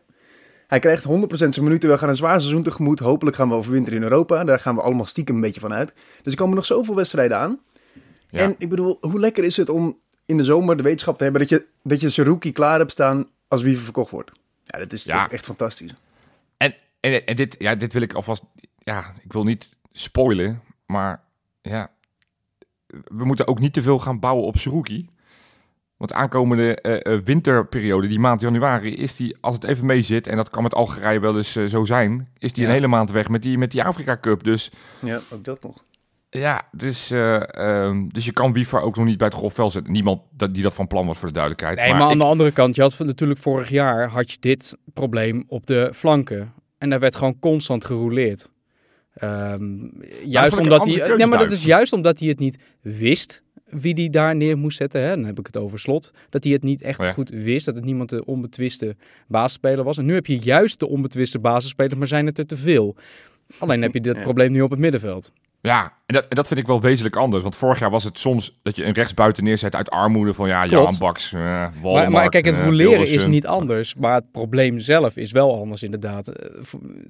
[0.66, 1.88] Hij krijgt 100% zijn minuten.
[1.90, 2.98] We gaan een zwaar seizoen tegemoet.
[2.98, 4.44] Hopelijk gaan we overwinteren in Europa.
[4.44, 5.92] Daar gaan we allemaal stiekem een beetje van uit.
[6.22, 7.60] Dus er komen nog zoveel wedstrijden aan.
[8.30, 8.38] Ja.
[8.38, 11.40] En ik bedoel, hoe lekker is het om in de zomer de wetenschap te hebben
[11.40, 14.30] dat je, dat je Zerouki klaar hebt staan als Wiever verkocht wordt.
[14.64, 15.30] Ja, dat is Ja.
[15.30, 15.94] echt fantastisch.
[16.56, 18.42] En, en, en dit, ja, dit wil ik alvast.
[18.84, 21.22] Ja, ik wil niet spoilen, maar
[21.62, 21.90] ja.
[23.04, 25.08] We moeten ook niet te veel gaan bouwen op Suruki.
[25.96, 30.26] Want aankomende eh, eh, winterperiode, die maand januari, is die, als het even mee zit,
[30.26, 32.68] en dat kan met Algerije wel eens eh, zo zijn, is die Ja.
[32.68, 34.44] een hele maand weg met die, met die Afrika Cup.
[34.44, 35.84] Dus Ja, ook dat nog.
[36.30, 39.92] ja, dus, eh, ehm, dus je kan Wiever ook nog niet bij het golfveld zetten.
[39.92, 41.78] Niemand dat, die dat van plan was voor de duidelijkheid.
[41.78, 44.76] Nee, maar, aan ik- de andere kant, je had natuurlijk vorig jaar had je dit
[44.92, 46.52] probleem op de flanken.
[46.78, 48.50] En daar werd gewoon constant gerouleerd.
[49.14, 49.76] Ehm,
[50.24, 51.16] juist omdat hij.
[51.16, 54.76] Nee, maar dat is juist omdat hij het niet wist wie die daar neer moest
[54.76, 55.00] zetten.
[55.02, 55.08] Hè?
[55.08, 56.10] Dan heb ik het over slot.
[56.30, 57.12] Dat hij het niet echt Ja.
[57.12, 57.64] goed wist.
[57.66, 58.96] Dat het niemand de onbetwiste
[59.28, 59.98] basisspeler was.
[59.98, 62.96] En nu heb je juist de onbetwiste basisspelers, maar zijn het er te veel.
[63.58, 64.22] Alleen heb je dit Ja.
[64.22, 65.32] probleem nu op het middenveld.
[65.64, 67.42] Ja, en dat, en dat vind ik wel wezenlijk anders.
[67.42, 70.66] Want vorig jaar was het soms dat je een rechtsbuiten neerzet uit armoede van ja.
[70.66, 73.94] Johan Baks, eh Maar, maar kijk, het eh, roleren is niet anders.
[73.94, 76.28] Maar het probleem zelf is wel anders, inderdaad.
[76.28, 76.62] Eh,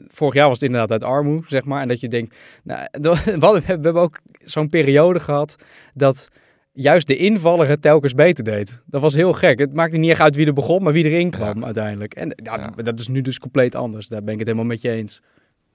[0.08, 1.82] Vorig jaar was het inderdaad uit armoede, zeg maar.
[1.82, 2.36] En dat je denkt.
[2.62, 2.86] Nou,
[3.40, 5.56] we, hebben ook zo'n periode gehad.
[5.94, 6.28] dat
[6.72, 8.82] juist de invaller het telkens beter deed.
[8.86, 9.58] Dat was heel gek.
[9.58, 12.14] Het maakte niet echt uit wie er begon, maar wie erin kwam uiteindelijk.
[12.14, 12.82] En ja, Ja.
[12.82, 14.08] dat is nu dus compleet anders.
[14.08, 15.22] Daar ben ik het helemaal met je eens.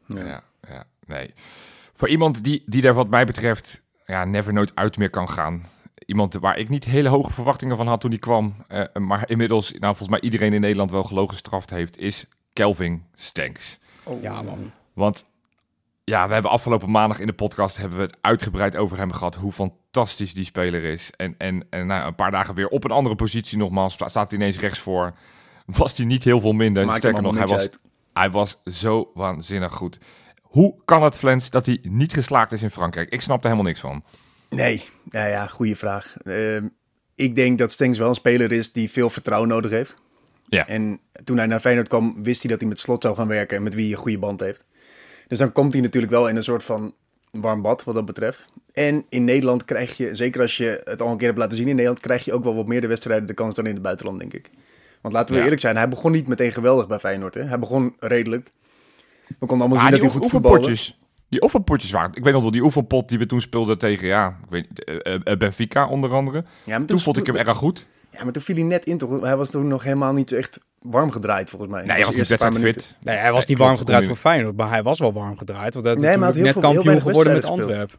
[0.07, 1.33] Ja, ja, nee.
[1.99, 5.65] Voor iemand die, die er wat mij betreft ja, never nooit uit meer kan gaan.
[6.05, 8.55] Iemand waar ik niet hele hoge verwachtingen van had toen hij kwam.
[8.67, 13.03] eh, maar inmiddels, nou, volgens mij iedereen in Nederland wel gelogen gestraft heeft, is Kelvin
[13.15, 13.79] Stenks.
[14.21, 14.71] Ja, man.
[14.93, 15.25] Want
[16.03, 19.35] ja, we hebben afgelopen maandag in de podcast hebben we het uitgebreid over hem gehad.
[19.35, 21.11] Hoe fantastisch die speler is.
[21.17, 23.93] En, en, en nou, een paar dagen weer op een andere positie nogmaals.
[23.93, 25.13] sta- Staat hij ineens rechts voor.
[25.65, 26.95] Was hij niet heel veel minder.
[26.95, 27.79] Sterker nog, hij was, uit.
[28.13, 29.99] hij was zo waanzinnig goed.
[30.49, 33.09] Hoe kan het, Flens, dat hij niet geslaagd is in Frankrijk?
[33.09, 34.03] Ik snap er helemaal niks van.
[34.49, 36.15] Nee, nou ja, goede vraag.
[36.23, 36.67] Ehm,
[37.15, 39.95] ik denk dat Stengs wel een speler is die veel vertrouwen nodig heeft.
[40.43, 40.67] Ja.
[40.67, 43.57] En toen hij naar Feyenoord kwam, wist hij dat hij met Slot zou gaan werken
[43.57, 44.63] en met wie hij een goede band heeft.
[45.27, 46.93] Dus dan komt hij natuurlijk wel in een soort van
[47.31, 48.47] warm bad wat dat betreft.
[48.73, 51.67] En in Nederland krijg je, zeker als je het al een keer hebt laten zien
[51.67, 53.81] in Nederland, krijg je ook wel wat meer de wedstrijden de kans dan in het
[53.81, 54.49] buitenland, denk ik.
[55.01, 55.43] Want laten we Ja.
[55.43, 57.33] eerlijk zijn, hij begon niet meteen geweldig bij Feyenoord.
[57.33, 57.43] Hè?
[57.43, 58.51] Hij begon redelijk.
[59.39, 60.57] We konden allemaal zien die dat hij oef- goed voetbalde.
[60.57, 62.11] oefenpotjes, die oefenpotjes waren...
[62.13, 64.83] Ik weet nog wel, die oefenpot die we toen speelden tegen, ja, ik weet, niet,
[64.83, 66.43] eh, eh, Benfica onder andere.
[66.63, 67.85] Ja, maar Toen vond ik hem erg goed.
[68.11, 69.21] Ja, maar toen viel hij net in toch?
[69.21, 71.79] Hij was toen nog helemaal niet echt warm gedraaid volgens mij.
[71.81, 72.81] Nee, hij was de niet minuten.
[72.81, 72.95] fit.
[73.01, 75.37] Nee, hij was Nee, niet klopt, warm gedraaid voor Feyenoord, maar hij was wel warm
[75.37, 75.73] gedraaid.
[75.73, 77.97] Want hij Nee, maar hij natuurlijk had net heel veel- kampioen geworden met Antwerpen.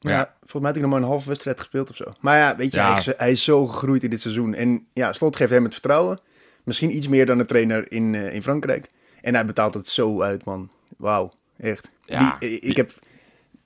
[0.00, 0.24] Ja, Ja.
[0.38, 2.04] volgens mij had hij nog maar een halve wedstrijd gespeeld of zo.
[2.20, 2.88] Maar ja, weet je, Ja.
[2.90, 4.54] Hij, is, hij is zo gegroeid in dit seizoen.
[4.54, 6.18] En ja, Slot geeft hem het vertrouwen.
[6.64, 8.90] Misschien iets meer dan de trainer in, eh, in Frankrijk.
[9.20, 10.70] En hij betaalt het zo uit, man.
[10.96, 11.88] Wauw, echt.
[12.04, 12.92] Ja, die, ik heb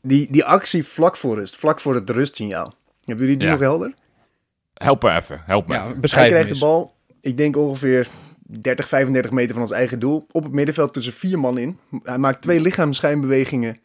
[0.00, 2.74] die, die actie vlak voor rust, vlak voor het rustsignaal.
[3.04, 3.52] Hebben jullie die Ja.
[3.52, 3.94] nog helder?
[4.74, 5.96] Help me even, help me Ja, even.
[6.00, 8.08] Hij krijgt de bal, ik denk ongeveer
[8.46, 10.26] 30, 35 meter van ons eigen doel.
[10.30, 11.78] Op het middenveld tussen vier man in.
[12.02, 13.78] Hij maakt twee lichaamsschijnbewegingen.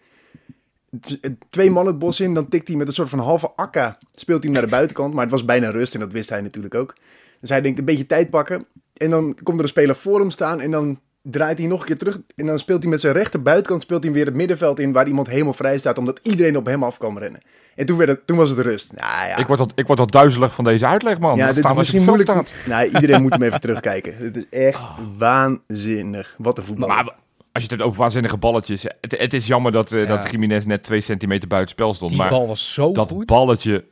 [1.00, 3.98] T- Twee man het bos in, dan tikt hij met een soort van halve akka.
[4.16, 6.42] Speelt hij hem naar de buitenkant, maar het was bijna rust en dat wist hij
[6.42, 6.96] natuurlijk ook.
[7.42, 8.66] Dus hij denkt een beetje tijd pakken.
[8.94, 11.00] En dan komt er een speler voor hem staan en dan
[11.32, 12.20] draait hij nog een keer terug.
[12.36, 15.08] En dan speelt hij met zijn rechter buitenkant speelt hij weer het middenveld in waar
[15.08, 15.98] iemand helemaal vrij staat.
[15.98, 17.42] Omdat iedereen op hem af kan rennen.
[17.76, 18.92] En toen, werd het, toen was het rust.
[18.94, 21.36] Nou ja, Ik word, al, ik word al duizelig van deze uitleg, man.
[21.38, 22.30] ja, dit is misschien moeilijk.
[22.30, 22.54] staat.
[22.66, 24.16] Nee, iedereen moet hem even terugkijken.
[24.18, 24.80] Het is echt
[25.18, 26.36] waanzinnig.
[26.38, 26.88] Wat een voetbal.
[26.88, 27.16] Maar als
[27.52, 28.84] je het hebt over waanzinnige balletjes.
[29.02, 30.06] Het, het is jammer dat, eh Ja.
[30.08, 32.12] dat Jiménez net twee centimeter buiten spel stond.
[32.12, 33.26] Die maar bal was zo dat goed.
[33.26, 33.84] balletje...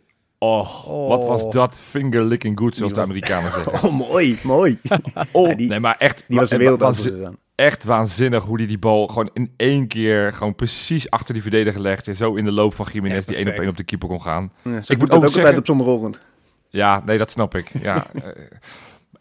[0.45, 1.07] Oh, Oh.
[1.07, 3.73] wat was dat finger licking good, zoals de was- Amerikanen zeggen.
[3.89, 4.79] Oh, mooi, mooi.
[5.31, 8.67] Oh, Ja, die- nee, maar echt, Die was de wereld waanzin- echt waanzinnig hoe die
[8.67, 12.15] die bal gewoon in één keer gewoon precies achter die verdediger legde.
[12.15, 14.51] Zo in de loop van Jiménez die één op één op de keeper kon gaan.
[14.61, 16.19] Ja, Ik moet ook ook altijd zeggen- op zondagochtend.
[16.69, 17.71] Ja, nee, dat snap ik.
[17.81, 18.21] Ja, eh,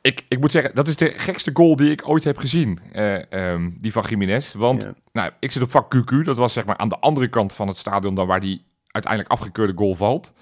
[0.00, 2.78] ik, ik moet zeggen, dat is de gekste goal die ik ooit heb gezien.
[2.92, 4.52] eh, ehm, die van Jiménez.
[4.54, 4.94] Want Ja.
[5.12, 6.24] nou, ik zit op vak QQ.
[6.24, 9.32] Dat was zeg maar aan de andere kant van het stadion dan waar die uiteindelijk
[9.32, 10.32] afgekeurde goal valt.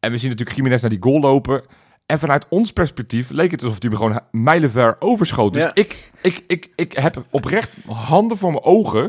[0.00, 1.62] En we zien natuurlijk Jiménez naar die goal lopen.
[2.06, 5.52] En vanuit ons perspectief leek het alsof hij me gewoon mijlenver overschoot.
[5.52, 5.70] Dus Ja.
[5.74, 9.04] ik, ik, ik, ik heb oprecht handen voor mijn ogen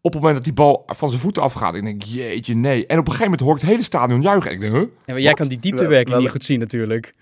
[0.00, 1.74] op het moment dat die bal van zijn voeten afgaat.
[1.74, 2.86] Ik denk, jeetje, nee.
[2.86, 4.50] En op een gegeven moment hoor ik het hele stadion juichen.
[4.52, 4.80] Ik denk, huh?
[4.82, 5.38] Ja, maar jij Wat?
[5.40, 7.14] kan die dieptewerking wel- niet goed zien natuurlijk.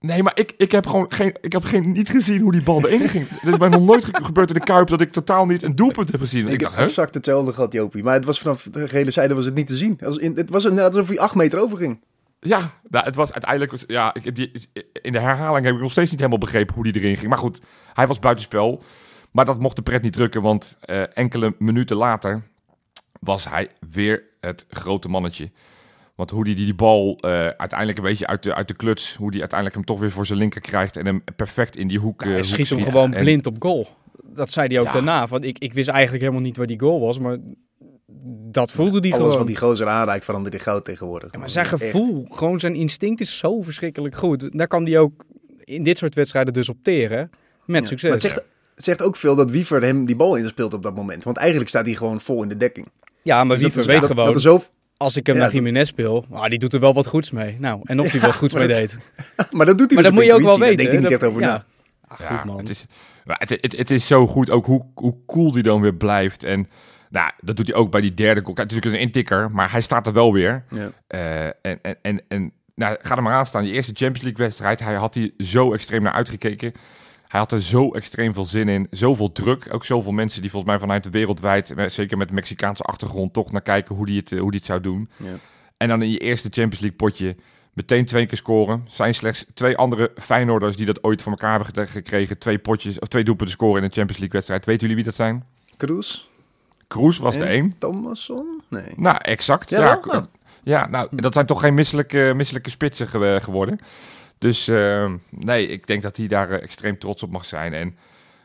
[0.00, 2.86] Nee, maar ik, ik heb gewoon geen, ik heb geen, niet gezien hoe die bal
[2.88, 3.28] erin ging.
[3.40, 5.74] Het is mij nog nooit ge- gebeurd in de Kuip dat ik totaal niet een
[5.76, 6.46] doelpunt heb gezien.
[6.46, 6.82] Ik, Ik dacht, hè?
[6.82, 8.02] exact hetzelfde gehad, Jopie.
[8.02, 9.98] Maar het was vanaf de gele zijde was het niet te zien.
[10.04, 12.00] Als in, het was inderdaad alsof hij acht meter over ging.
[12.40, 14.50] Ja, nou, het was uiteindelijk, was- ja, ik heb die,
[15.02, 17.28] in de herhaling heb ik nog steeds niet helemaal begrepen hoe die erin ging.
[17.28, 17.60] Maar goed,
[17.94, 18.82] hij was buitenspel.
[19.32, 22.42] Maar dat mocht de pret niet drukken, want eh, enkele minuten later
[23.20, 25.50] was hij weer het grote mannetje.
[26.14, 29.14] Want hoe die die, die bal eh, uiteindelijk een beetje uit de, uit de kluts,
[29.14, 31.98] hoe die uiteindelijk hem toch weer voor zijn linker krijgt en hem perfect in die
[31.98, 33.88] hoek, Ja, eh, hij hoek schiet hem gewoon En- blind op goal.
[34.24, 34.92] Dat zei hij ook Ja.
[34.92, 35.26] daarna.
[35.26, 37.18] Want ik, ik wist eigenlijk helemaal niet waar die goal was.
[37.18, 37.36] Maar
[38.50, 39.38] dat voelde die Alles gewoon.
[39.38, 41.32] wat die gozer aanraakt verandert in goud tegenwoordig.
[41.32, 41.74] Ja, maar zijn Echt.
[41.82, 44.58] gevoel, gewoon zijn instinct is zo verschrikkelijk goed.
[44.58, 45.24] Daar kan hij ook
[45.64, 47.30] in dit soort wedstrijden dus op teren.
[47.66, 47.86] Met Ja.
[47.88, 48.10] succes.
[48.10, 48.42] Maar het zegt,
[48.74, 51.24] het zegt ook veel dat Wiever hem die bal inspeelt op dat moment.
[51.24, 52.86] Want eigenlijk staat hij gewoon vol in de dekking.
[53.22, 54.60] ja, maar Dus Wiever weet dat, gewoon, Dat er zo,
[54.96, 57.56] als ik hem Ja, naar Jiménez speel, ah, die doet er wel wat goeds mee.
[57.58, 58.98] Nou, en of hij wel goeds mee dat- deed.
[59.56, 60.76] maar dat doet hij Maar dus dat moet je ook wel weten.
[60.76, 61.46] Daar denkt hij niet echt over ja.
[61.46, 61.64] na.
[62.08, 62.58] Ah, Ja, goed man.
[62.58, 62.86] Het is,
[63.24, 66.44] maar het, het, het is zo goed ook hoe, hoe cool die dan weer blijft.
[66.44, 66.68] En
[67.10, 68.54] nou, dat doet hij ook bij die derde goal.
[68.54, 70.64] Kijk, Natuurlijk is een intikker, maar hij staat er wel weer.
[70.70, 70.90] Ja.
[71.06, 73.62] Eh, en en, en, en nou, ga er maar aan staan.
[73.64, 76.72] Die eerste Champions League wedstrijd, hij had hier zo extreem naar uitgekeken.
[77.28, 78.86] Hij had er zo extreem veel zin in.
[78.90, 79.66] Zoveel druk.
[79.70, 83.32] Ook zoveel mensen die volgens mij vanuit de wereldwijd, eh, zeker met de Mexicaanse achtergrond,
[83.32, 85.10] toch naar kijken hoe die het, eh, hoe die het zou doen.
[85.16, 85.26] Ja.
[85.76, 87.36] En dan in je eerste Champions League potje
[87.72, 88.84] meteen twee keer scoren.
[88.88, 92.38] Zijn slechts twee andere Feyenoorders die dat ooit voor elkaar hebben ge- gekregen.
[92.38, 94.64] Twee potjes of twee doelpunten scoren in een Champions League wedstrijd.
[94.64, 95.44] Weten jullie wie dat zijn?
[95.76, 96.29] Kroes?
[96.90, 97.74] Kroes was de één.
[97.78, 98.62] Thomasson?
[98.68, 98.92] Nee.
[98.96, 99.70] Nou, exact.
[99.70, 100.00] Ja,
[100.62, 103.78] Ja, nou, dat zijn toch geen misselijke, misselijke spitsen ge- geworden.
[104.38, 107.72] Dus eh, nee, ik denk dat hij daar eh, extreem trots op mag zijn.
[107.74, 107.96] En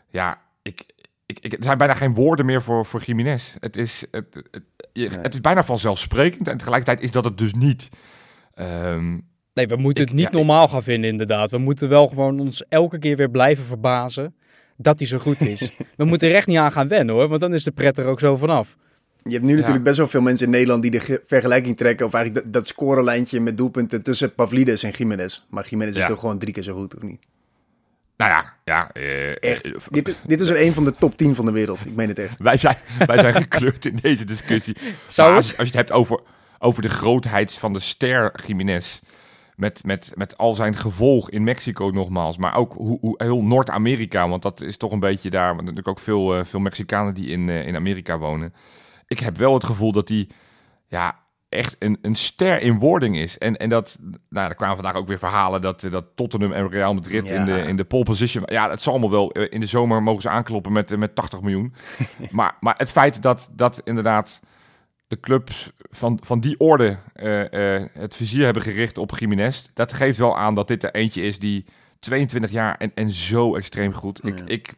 [0.09, 0.85] ja, ik,
[1.25, 3.55] ik, ik, er zijn bijna geen woorden meer voor, voor Jiménez.
[3.59, 5.17] Het is, het, het, je- Nee.
[5.21, 7.89] het is bijna vanzelfsprekend en tegelijkertijd is dat het dus niet.
[8.53, 9.17] Ehm,
[9.53, 11.49] Nee, we moeten Ik- het niet ja, normaal gaan vinden inderdaad.
[11.49, 14.35] We moeten wel gewoon ons elke keer weer blijven verbazen
[14.77, 15.69] dat hij zo goed is.
[15.97, 18.05] we moeten er echt niet aan gaan wennen hoor, want dan is de pret er
[18.05, 18.75] ook zo vanaf.
[19.23, 22.05] Je hebt nu natuurlijk best wel veel mensen in Nederland die de ge- vergelijking trekken.
[22.05, 25.41] Of eigenlijk dat, dat scorenlijntje met doelpunten tussen Pavlidis en Jiménez.
[25.49, 27.19] Maar Jiménez is toch gewoon drie keer zo goed, of niet?
[28.17, 29.65] nou ja, ja eh, Echt.
[29.65, 31.79] eh, Dit, dit is er een van de top 10 van de wereld.
[31.85, 32.33] Ik meen het echt.
[32.39, 34.75] wij, zijn, wij zijn gekleurd in deze discussie.
[35.07, 36.19] Zou als je het hebt over,
[36.59, 38.99] over de grootheid van de ster Jiménez.
[39.55, 42.37] Met, met, met al zijn gevolg in Mexico nogmaals.
[42.37, 44.29] Maar ook hoe, hoe heel Noord-Amerika.
[44.29, 45.47] Want dat is toch een beetje daar.
[45.47, 48.53] Want natuurlijk ook veel, eh, veel Mexicanen die in, eh, in Amerika wonen.
[49.07, 50.29] Ik heb wel het gevoel dat hij
[50.87, 53.37] ja, echt een, een ster in wording is.
[53.37, 53.97] En, en dat,
[54.29, 57.35] nou, er kwamen vandaag ook weer verhalen dat, eh, dat Tottenham en Real Madrid Ja.
[57.35, 58.43] in, de, in de pole position.
[58.45, 59.31] Ja, het zal allemaal wel.
[59.31, 61.73] In de zomer mogen ze aankloppen met, met 80 miljoen.
[62.31, 64.39] maar, maar het feit dat, dat inderdaad
[65.15, 70.17] de clubs van, van die orde eh, het vizier hebben gericht op Jiménez, dat geeft
[70.17, 71.65] wel aan dat dit er eentje is die
[71.99, 74.25] 22 jaar en, en zo extreem goed.
[74.25, 74.45] Ik, Ja.
[74.45, 74.73] ik,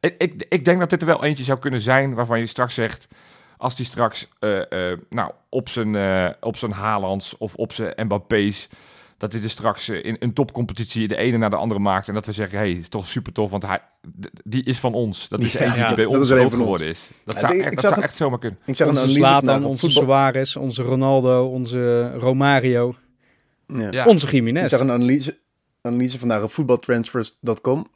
[0.00, 2.74] ik, ik, ik denk dat dit er wel eentje zou kunnen zijn waarvan je straks
[2.74, 3.08] zegt,
[3.56, 5.96] als die straks eh, nou, op zijn,
[6.40, 8.68] op zijn Haalands of op zijn Mbappé's,
[9.22, 12.14] dat hij er straks eh, in een topcompetitie de ene naar de andere maakt en
[12.14, 13.80] dat we zeggen, hey, is toch super tof, want hij,
[14.44, 15.28] die is van ons.
[15.28, 17.08] Dat is Ja, eentje ja, die bij ons groot geworden is.
[17.24, 18.58] Dat Ja, zou, ik- echt, ik dat zag zou een- echt zomaar kunnen.
[18.66, 20.02] Ik zag een Onze vandaag op onze voetbal.
[20.02, 22.94] Suarez, onze Ronaldo, onze Romario,
[23.66, 23.88] Ja.
[23.90, 24.04] Ja.
[24.06, 24.70] onze Ik Jiménez.
[24.70, 25.38] zag een analyse,
[25.82, 27.86] analyse vandaag op voetbaltransfers.com.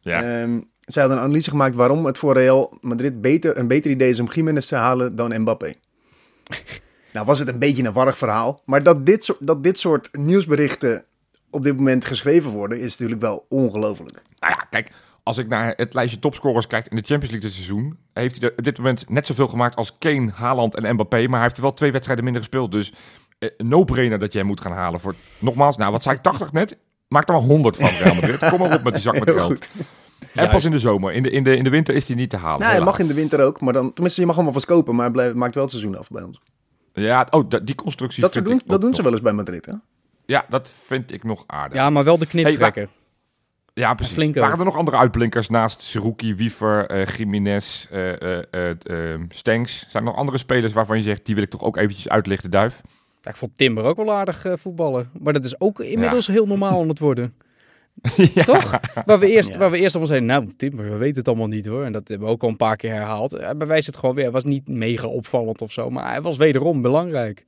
[0.00, 0.22] Ja.
[0.22, 4.10] Ehm, zij hadden een analyse gemaakt waarom het voor Real Madrid beter, een beter idee
[4.10, 5.74] is om Jiménez te halen dan Mbappé.
[7.16, 8.62] Nou was het een beetje een warrig verhaal.
[8.64, 11.04] Maar dat dit, soort, dat dit soort nieuwsberichten
[11.50, 14.22] op dit moment geschreven worden, is natuurlijk wel ongelooflijk.
[14.38, 14.90] Nou ja, kijk,
[15.22, 18.48] als ik naar het lijstje topscorers kijk in de Champions League dit seizoen, heeft hij
[18.48, 21.56] er op dit moment net zoveel gemaakt als Kane, Haaland en Mbappé, maar hij heeft
[21.56, 22.72] er wel twee wedstrijden minder gespeeld.
[22.72, 22.92] Dus
[23.38, 26.78] eh, no-brainer dat jij moet gaan halen voor, nogmaals, nou wat zei ik, 80 net?
[27.08, 28.38] Maak er maar 100 van, Real Madrid.
[28.50, 29.66] Kom maar op met die zak met geld.
[30.34, 31.12] En pas in de zomer.
[31.12, 32.60] In de, in de, in de winter is hij niet te halen.
[32.60, 34.94] Nou, hij mag in de winter ook, maar dan, tenminste, je mag allemaal vast kopen,
[34.94, 36.40] maar hij blijft, maakt wel het seizoen af bij ons.
[37.02, 39.66] Ja, oh, die constructie Dat, vind doen, ik dat doen ze wel eens bij Madrid,
[39.66, 39.72] hè?
[40.26, 41.78] Ja, dat vind ik nog aardig.
[41.78, 42.88] Ja, maar wel de knip Hey, trekken.
[43.72, 44.34] Ja, precies.
[44.34, 48.70] Waren er nog andere uitblinkers naast Seruki, Wiever, eh Jiménez, eh eh eh,
[49.14, 49.78] eh, Stenks?
[49.88, 52.50] Zijn er nog andere spelers waarvan je zegt, die wil ik toch ook eventjes uitlichten,
[52.50, 52.80] Duif?
[53.22, 55.10] Ja, ik vond Timber ook wel aardig eh, voetballen.
[55.20, 57.34] Maar dat is ook inmiddels heel normaal aan het worden.
[58.34, 58.44] ja.
[58.44, 58.80] Toch?
[59.06, 59.58] Waar we eerst, Ja.
[59.58, 61.84] waar we eerst allemaal zeiden, nou Timber, we weten het allemaal niet hoor.
[61.84, 63.30] En dat hebben we ook al een paar keer herhaald.
[63.30, 64.24] Hij bewijst het gewoon weer.
[64.24, 67.44] Hij was niet mega opvallend of zo, maar hij was wederom belangrijk.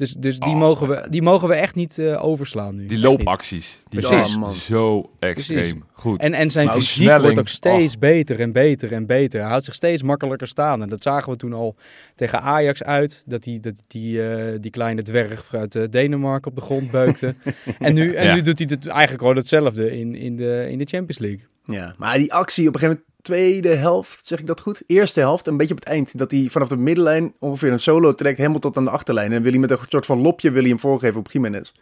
[0.00, 2.86] Dus, dus die, Oh, mogen we, die mogen we echt niet eh, overslaan nu.
[2.86, 4.26] Die loopacties, die Precies.
[4.26, 4.54] zijn Ja, man.
[4.54, 6.20] zo extreem goed.
[6.20, 9.40] En, en zijn Maar ook fysiek snelling, wordt ook steeds beter en beter en beter.
[9.40, 10.82] Hij houdt zich steeds makkelijker staan.
[10.82, 11.76] En dat zagen we toen al
[12.14, 13.22] tegen Ajax uit.
[13.26, 17.34] Dat die, dat die, eh, die kleine dwerg uit eh, Denemarken op de grond beukte.
[17.78, 18.34] en nu, en Ja.
[18.34, 21.40] nu doet hij het eigenlijk gewoon hetzelfde in, in, de, in de Champions League.
[21.64, 24.82] Ja, maar die actie op een gegeven moment, tweede helft, zeg ik dat goed?
[24.86, 26.18] Eerste helft, een beetje op het eind.
[26.18, 29.32] Dat hij vanaf de middenlijn ongeveer een solo trekt, helemaal tot aan de achterlijn.
[29.32, 31.72] En wil hij met een soort van lopje wil hij hem voorgeven op Jiménez.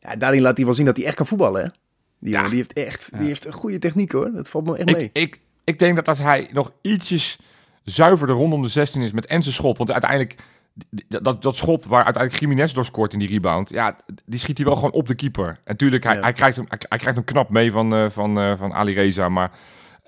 [0.00, 1.68] Ja, daarin laat hij wel zien dat hij echt kan voetballen, hè?
[2.20, 2.48] Die Ja.
[2.48, 4.30] die heeft echt die heeft een goede techniek, hoor.
[4.32, 5.04] Dat valt me echt mee.
[5.04, 7.38] Ik, ik, ik denk dat als hij nog ietsjes
[7.84, 10.34] zuiverder rondom de 16 is met en zijn schot, want uiteindelijk,
[11.08, 14.66] dat, dat schot waar uiteindelijk Jiménez door scoort in die rebound, ja, die schiet hij
[14.66, 15.46] wel gewoon op de keeper.
[15.48, 16.20] En natuurlijk, hij, Ja.
[16.20, 18.92] hij, krijgt, hem, hij, hij krijgt hem knap mee van, eh, van, eh, van Ali
[18.94, 19.50] Reza, maar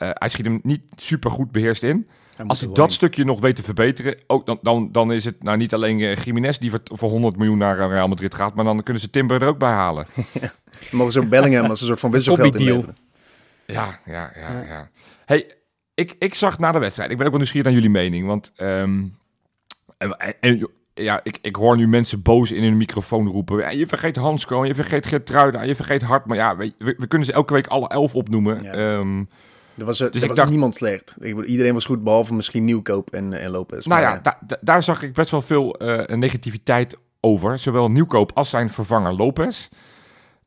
[0.08, 2.08] hij schiet hem niet super goed beheerst in.
[2.46, 5.56] Als hij dat stukje nog weet te verbeteren, ook dan, dan, dan is het nou
[5.56, 8.64] niet alleen eh, Jiménez die voor, voor 100 miljoen naar eh, Real Madrid gaat, maar
[8.64, 10.06] dan kunnen ze Timber er ook bij halen.
[10.40, 10.50] in.
[10.90, 12.78] Mogen ze ook Bellingham als een soort van wisselgeld Koppie deal.
[12.78, 13.08] inleveren.
[13.66, 14.90] Ja, ja, ja, ja.
[15.24, 15.50] Hey,
[15.94, 18.52] ik, ik zag na de wedstrijd, ik ben ook wel nieuwsgierig naar jullie mening, want
[18.56, 19.02] ehm,
[20.40, 23.58] en, ja, ik, ik hoor nu mensen boos in hun microfoon roepen.
[23.58, 26.36] Ja, je vergeet Hansko, je vergeet Gertruida, je vergeet Hartman.
[26.36, 28.62] Ja, we, we, we kunnen ze elke week alle elf opnoemen.
[28.62, 28.72] Ja.
[28.72, 29.24] Ehm,
[29.78, 31.14] Er was, er, Dus er was dacht- niemand slecht.
[31.46, 33.86] Iedereen was goed, behalve misschien Nieuwkoop en, en Lopez.
[33.86, 37.58] Nou Maar ja, da- da- daar zag ik best wel veel eh, negativiteit over.
[37.58, 39.68] Zowel Nieuwkoop als zijn vervanger Lopez.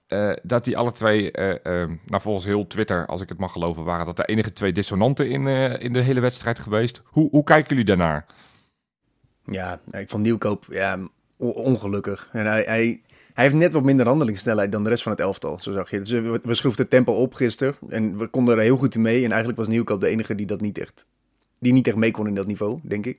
[0.07, 3.51] Eh, dat die alle twee, eh, eh, nou volgens heel Twitter, als ik het mag
[3.51, 7.01] geloven, waren dat de enige twee dissonanten in, eh, in de hele wedstrijd geweest.
[7.05, 8.25] Hoe, hoe kijken jullie daarnaar?
[9.45, 10.97] Ja, ik vond Nieuwkoop ja,
[11.37, 12.29] ongelukkig.
[12.31, 13.01] En hij, hij,
[13.33, 15.99] hij heeft net wat minder handelingssnelheid dan de rest van het elftal, zo zag je.
[15.99, 19.01] Dus we, we schroefden het tempo op gisteren en we konden er heel goed in
[19.01, 19.23] mee.
[19.23, 21.05] En eigenlijk was Nieuwkoop de enige die dat niet echt,
[21.59, 23.17] die niet echt mee kon in dat niveau, denk ik.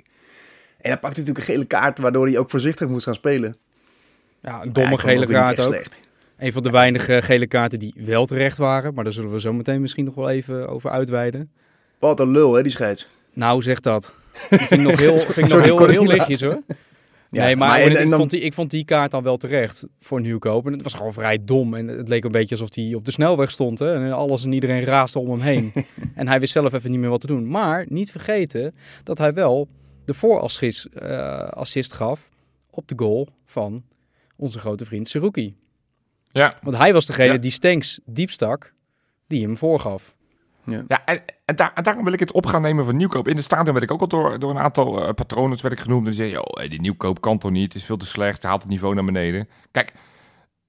[0.78, 3.56] En hij pakte natuurlijk een gele kaart, waardoor hij ook voorzichtig moest gaan spelen.
[4.40, 5.66] Ja, een domme ik gele kaart ook.
[5.66, 6.00] slecht.
[6.38, 8.94] Een van de weinige gele kaarten die wel terecht waren.
[8.94, 11.50] Maar daar zullen we zo meteen misschien nog wel even over uitweiden.
[11.98, 13.08] Wat een lul, hè, die scheids.
[13.32, 14.12] Nou, zeg dat.
[14.50, 16.62] Die vind ik nog heel, vind ik nog heel, ik heel lichtjes hoor.
[17.34, 19.22] Ja, nee, maar, maar en- ik, en dan- vond die, ik vond die kaart dan
[19.22, 20.66] wel terecht voor Nieuwkoop.
[20.66, 21.74] En het was gewoon vrij dom.
[21.74, 23.78] En het leek een beetje alsof hij op de snelweg stond.
[23.78, 23.94] Hè?
[23.94, 25.72] En alles en iedereen raasde om hem heen.
[26.14, 27.48] en hij wist zelf even niet meer wat te doen.
[27.48, 29.68] Maar niet vergeten dat hij wel
[30.04, 32.28] de voorassist eh, assist gaf
[32.70, 33.84] op de goal van
[34.36, 35.54] onze grote vriend Seruki.
[36.32, 37.38] Ja, Want hij was degene Ja.
[37.38, 38.74] die Stenks diep stak,
[39.26, 40.14] die hem voorgaf.
[40.64, 43.28] Ja en, en, daar- en daarom wil ik het op gaan nemen van Nieuwkoop.
[43.28, 45.80] In de stadion werd ik ook al door, door een aantal eh, patronen werd ik
[45.80, 46.00] genoemd.
[46.04, 48.40] En die zeiden, joh, hey, die Nieuwkoop kan toch niet, het is veel te slecht,
[48.42, 49.48] hij haalt het niveau naar beneden.
[49.70, 49.92] Kijk,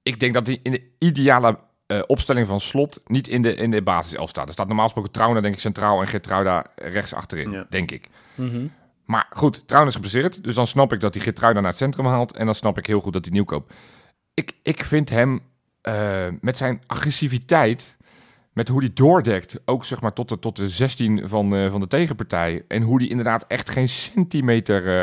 [0.03, 3.71] ik denk dat hij in de ideale eh, opstelling van slot niet in de, in
[3.71, 4.47] de basiself staat.
[4.47, 7.65] Er staat normaal gesproken Trouwner denk ik centraal en Geertruida rechts achterin, Ja.
[7.69, 8.07] denk ik.
[8.35, 8.67] Mhm.
[9.05, 12.05] Maar goed, Trouwner is geblesseerd, dus dan snap ik dat hij Geertruida naar het centrum
[12.05, 12.35] haalt.
[12.35, 13.73] En dan snap ik heel goed dat hij Nieuwkoop.
[14.33, 15.41] Ik, ik vind hem
[15.81, 17.97] eh, met zijn agressiviteit,
[18.55, 21.79] met hoe hij doordekt, ook zeg maar tot de, tot de 16 van, eh, van
[21.79, 22.63] de tegenpartij.
[22.67, 25.01] En hoe hij inderdaad echt geen centimeter eh,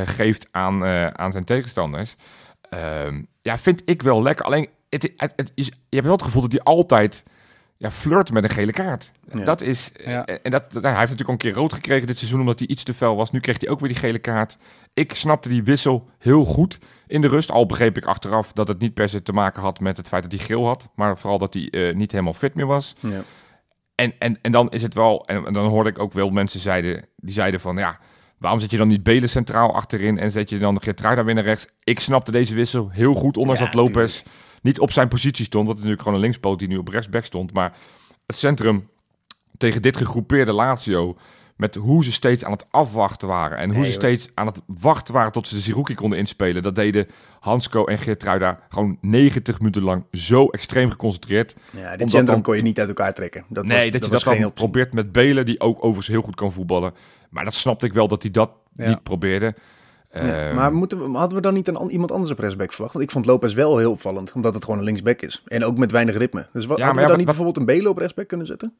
[0.00, 0.84] eh, geeft aan,
[1.18, 2.16] aan zijn tegenstanders.
[2.70, 4.44] Ehm, ja, vind ik wel lekker.
[4.44, 7.22] Alleen, het, het, het is, je hebt wel het gevoel dat hij altijd
[7.76, 9.10] ja, flirt met een gele kaart.
[9.34, 9.44] Ja.
[9.44, 10.24] Dat is, Ja.
[10.24, 12.68] en dat, dat- hij heeft natuurlijk al een keer rood gekregen dit seizoen omdat hij
[12.68, 13.30] iets te fel was.
[13.30, 14.56] Nu kreeg hij ook weer die gele kaart.
[14.94, 17.50] Ik snapte die wissel heel goed in de rust.
[17.50, 20.22] Al begreep ik achteraf dat het niet per se te maken had met het feit
[20.22, 20.88] dat hij geel had.
[20.94, 22.94] Maar vooral dat hij eh, niet helemaal fit meer was.
[23.00, 23.22] Ja.
[23.94, 26.60] En, en, en dan is het wel, en, en dan hoorde ik ook wel mensen
[26.60, 27.98] zeiden, die zeiden van ja,
[28.38, 31.34] waarom zet je dan niet Belen centraal achterin en zet je dan de Geertruida weer
[31.34, 31.66] naar rechts?
[31.84, 34.22] Ik snapte deze wissel heel goed, ondanks Ja, dat Lopez
[34.62, 35.66] niet op zijn positie stond.
[35.66, 37.52] Dat is natuurlijk gewoon een linkspoot die nu op rechtsback stond.
[37.52, 37.76] Maar
[38.26, 38.88] het centrum
[39.56, 41.16] tegen dit gegroepeerde Lazio,
[41.58, 44.60] met hoe ze steeds aan het afwachten waren en hoe Nee, ze steeds aan het
[44.66, 46.62] wachten waren tot ze de Ziruki konden inspelen.
[46.62, 47.06] Dat deden
[47.40, 51.54] Hansko en Geertruida gewoon 90 minuten lang zo extreem geconcentreerd.
[51.70, 53.44] Ja, dit centrum dan- kon je niet uit elkaar trekken.
[53.48, 54.50] Dat nee, was, dat, je dat dan optie.
[54.50, 56.92] probeert met Belen, die ook overigens heel goed kan voetballen.
[57.30, 58.88] Maar dat snapte ik wel dat hij dat Ja.
[58.88, 59.54] niet probeerde.
[60.12, 62.72] Ja, Ehm, maar moeten we, hadden we dan niet een, an- iemand anders op rechtsback
[62.72, 62.92] verwacht?
[62.92, 65.42] Want ik vond Lopez wel heel opvallend, omdat het gewoon een linksback is.
[65.46, 66.46] En ook met weinig ritme.
[66.52, 68.46] Dus wat, Ja, hadden maar we dan niet wat- bijvoorbeeld een Belen op rechtsback kunnen
[68.46, 68.74] zetten?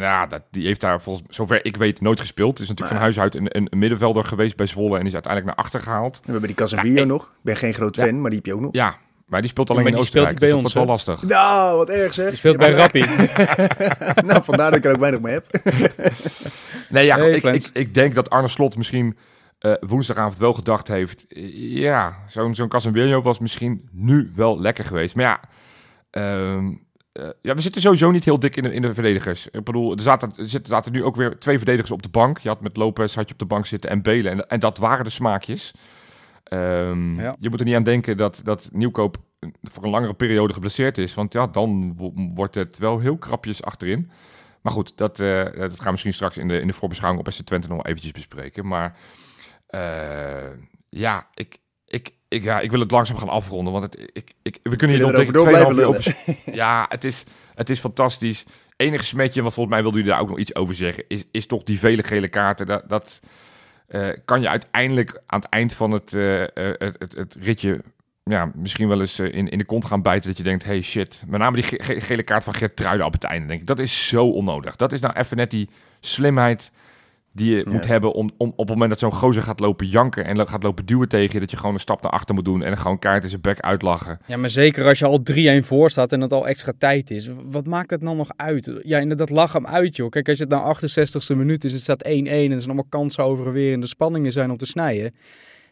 [0.00, 2.50] Ja, dat, die heeft daar volgens zover ik weet nooit gespeeld.
[2.50, 5.56] Het is natuurlijk van huis uit een, een, middenvelder geweest bij Zwolle en is uiteindelijk
[5.56, 6.14] naar achter gehaald.
[6.14, 7.22] En we hebben die Casemiro Ja, nog.
[7.22, 8.04] Ik ben geen groot Ja.
[8.04, 8.72] fan, maar die heb je ook nog.
[8.74, 11.06] Ja, maar die speelt alleen maar in die speelt Oostenrijk, bij dus dat ons, wordt
[11.06, 11.38] wel lastig.
[11.38, 12.28] Nou, wat erg zeg.
[12.28, 13.04] Die speelt Ja, bij Rappi.
[14.28, 15.46] nou, vandaar dat ik er ook weinig mee heb.
[16.88, 19.16] Nee, ja, Hey, ik, ik, ik denk dat Arne Slot misschien
[19.58, 21.26] eh, woensdagavond wel gedacht heeft...
[21.28, 25.14] eh, Ja, zo'n zo'n Casemiro was misschien nu wel lekker geweest.
[25.14, 25.40] Maar ja,
[26.10, 26.74] ehm,
[27.12, 29.48] eh, ja, we zitten sowieso niet heel dik in de, in de verdedigers.
[29.48, 32.38] Ik bedoel, er zaten, er zaten nu ook weer twee verdedigers op de bank.
[32.38, 34.32] Je had met Lopez had je op de bank zitten en Belen.
[34.32, 35.72] En, en dat waren de smaakjes.
[36.44, 37.36] Ehm, Ja.
[37.40, 39.16] Je moet er niet aan denken dat, dat Nieuwkoop
[39.62, 41.14] voor een langere periode geblesseerd is.
[41.14, 44.10] Want ja, dan wo- wordt het wel heel krapjes achterin.
[44.60, 47.32] Maar goed, dat, eh, dat gaan we misschien straks in de, in de voorbeschouwing op
[47.32, 48.66] SC Twente nog wel eventjes bespreken.
[48.66, 48.96] Maar
[49.66, 50.50] eh,
[50.88, 51.58] ja, ik,
[51.90, 53.72] ik, ik, ja, ik wil het langzaam gaan afronden.
[53.72, 56.54] Want het, ik, ik, we kunnen hier nog tegen erover door 2,5 uur blijven over...
[56.54, 57.24] Ja, het is,
[57.54, 58.44] het is fantastisch.
[58.76, 61.46] Enige smetje, want volgens mij wilde u daar ook nog iets over zeggen, is, is
[61.46, 62.66] toch die vele gele kaarten.
[62.66, 63.20] Dat, dat
[63.86, 67.80] eh, kan je uiteindelijk aan het eind van het, eh, eh, het, het, het ritje
[68.24, 70.28] ja, misschien wel eens in, in de kont gaan bijten.
[70.28, 71.22] Dat je denkt, hey shit.
[71.26, 73.46] Met name die ge- ge- gele kaart van Geertruiden op het einde.
[73.46, 74.76] Denk ik, dat is zo onnodig.
[74.76, 75.68] Dat is nou even net die
[76.00, 76.70] slimheid
[77.32, 77.72] die je Ja.
[77.72, 80.62] moet hebben om, om op het moment dat zo'n gozer gaat lopen janken en gaat
[80.62, 82.98] lopen duwen tegen je, dat je gewoon een stap naar achter moet doen en gewoon
[82.98, 84.18] kaart in zijn bek uitlachen.
[84.26, 85.20] Ja, maar zeker als je al
[85.62, 87.30] 3-1 voor staat en het al extra tijd is.
[87.44, 88.80] Wat maakt het dan nog uit?
[88.82, 90.10] Ja, inderdaad, lach hem uit, joh.
[90.10, 93.24] Kijk, als het nou 68ste minuut is, het staat 1-1 en er zijn allemaal kansen
[93.24, 95.14] over en weer en de spanningen zijn om te snijden.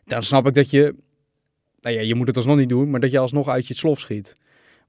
[0.05, 0.95] Dan snap ik dat je,
[1.81, 4.01] nou ja, je moet het alsnog niet doen, maar dat je alsnog uit je slof
[4.01, 4.35] schiet.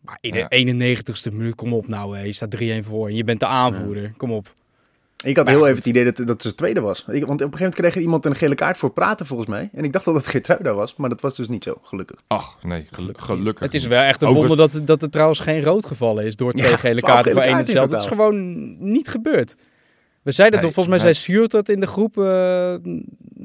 [0.01, 0.95] Maar in de Ja.
[0.99, 2.23] 91ste minuut, kom op nou, hè.
[2.23, 4.13] je staat 3-1 voor en je bent de aanvoerder.
[4.17, 4.53] Kom op.
[5.25, 6.99] Ik had Maar heel even het idee dat, dat ze tweede was.
[6.99, 9.49] Ik, want op een gegeven moment kreeg er iemand een gele kaart voor praten volgens
[9.49, 9.69] mij.
[9.73, 12.21] En ik dacht dat het Geertruida was, maar dat was dus niet zo, gelukkig.
[12.27, 13.63] Ach, nee, gelu- gelukkig.
[13.65, 16.36] Het is wel echt een Overigens- wonder dat, dat er trouwens geen rood gevallen is
[16.36, 17.93] door twee Ja, gele kaarten voor één hetzelfde.
[17.95, 19.55] Het is gewoon niet gebeurd.
[20.21, 21.13] We zeiden Nee, toch, volgens mij nee.
[21.15, 22.75] zei Sjoerd dat in de groep, eh,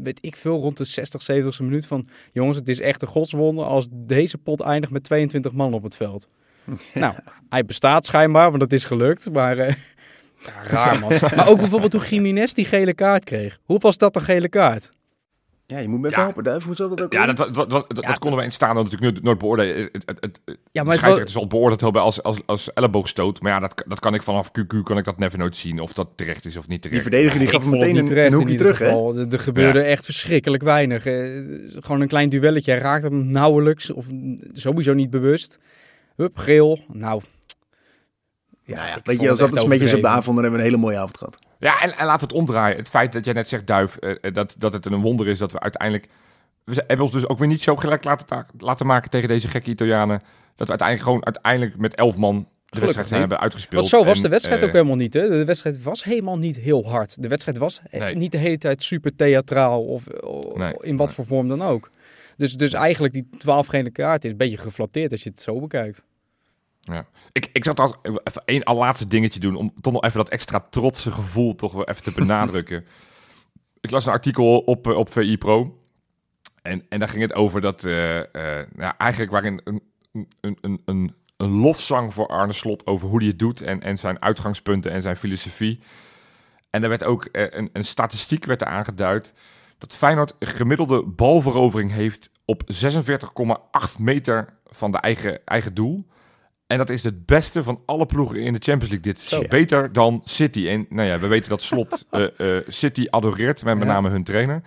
[0.02, 2.06] weet ik veel, rond de 60, 70ste minuut van...
[2.32, 5.96] Jongens, het is echt een godswonder als deze pot eindigt met 22 man op het
[5.96, 6.28] veld.
[6.94, 7.14] nou,
[7.48, 9.58] hij bestaat schijnbaar, want dat is gelukt, maar...
[9.58, 9.74] eh,
[10.46, 11.12] ja, raar man.
[11.36, 13.58] maar ook bijvoorbeeld hoe Jiménez die gele kaart kreeg.
[13.64, 14.90] Hoe was dat een gele kaart?
[15.66, 16.24] Ja, je moet me even Ja.
[16.24, 16.64] helpen, Duif.
[16.64, 19.22] Hoe zat dat ook Ja, dat, dat, Ja, dat konden we in staan natuurlijk nooit,
[19.22, 19.76] nooit beoordelen.
[19.76, 23.40] Het, het, het, het, Ja, maar het scheidsrechter zal beoordeeld hebben als, als, als elleboogstoot.
[23.40, 25.80] Maar ja, dat, dat kan ik vanaf QQ kan ik dat never nooit zien.
[25.80, 27.02] Of dat terecht is of niet Die terecht.
[27.02, 29.16] verdediger die gaf meteen niet een, terecht een hoekje ieder terug, geval.
[29.16, 31.06] Er- Er gebeurde echt verschrikkelijk weinig.
[31.06, 31.14] Eh,
[31.80, 32.70] gewoon een klein duelletje.
[32.72, 34.06] Hij raakte hem nauwelijks of
[34.52, 35.58] sowieso niet bewust.
[36.16, 36.78] Hup, geel.
[36.92, 37.22] Nou,
[38.64, 40.34] ja, Nou ja, ik weet je, als dat een beetje is op de avond, dan
[40.34, 41.38] hebben we een hele mooie avond gehad.
[41.58, 42.76] Ja, en, en laten we het omdraaien.
[42.76, 45.38] Het feit dat jij net zegt, Duif, eh, eh, dat, dat het een wonder is
[45.38, 46.08] dat we uiteindelijk...
[46.64, 49.70] We hebben ons dus ook weer niet zo gelijk laten, laten maken tegen deze gekke
[49.70, 50.20] Italianen.
[50.56, 53.90] Dat we uiteindelijk gewoon uiteindelijk met elf man de wedstrijd zijn hebben uitgespeeld.
[53.90, 55.14] Want zo was En, de wedstrijd eh, ook helemaal niet.
[55.14, 55.28] Hè?
[55.28, 57.22] De wedstrijd was helemaal niet heel hard.
[57.22, 58.14] De wedstrijd was Nee.
[58.14, 60.06] niet de hele tijd super theatraal of
[60.54, 61.16] Nee, in wat nee.
[61.16, 61.90] voor vorm dan ook.
[62.36, 65.60] Dus, dus eigenlijk die 12 gele kaart is een beetje geflatteerd als je het zo
[65.60, 66.04] bekijkt.
[67.32, 70.58] Ik, ik zat als even één allerlaatste dingetje doen om toch nog even dat extra
[70.70, 72.86] trotse gevoel toch wel even te benadrukken.
[73.80, 75.82] ik las een artikel op, eh, op VI Pro
[76.62, 79.82] en, en daar ging het over dat eh, eh, nou, eigenlijk waarin een,
[80.40, 83.98] een, een, een, een lofzang voor Arne Slot over hoe hij het doet en, en
[83.98, 85.80] zijn uitgangspunten en zijn filosofie.
[86.70, 89.32] En er werd ook een, een statistiek werd er aangeduid
[89.78, 96.06] dat Feyenoord een gemiddelde balverovering heeft op 46,8 meter van de eigen, eigen doel.
[96.66, 99.12] En dat is het beste van alle ploegen in de Champions League.
[99.12, 99.42] Dit is Zo.
[99.48, 100.68] beter dan City.
[100.68, 103.92] En nou ja, we weten dat Slot eh, eh, City adoreert, met met Ja.
[103.92, 104.62] name hun trainer.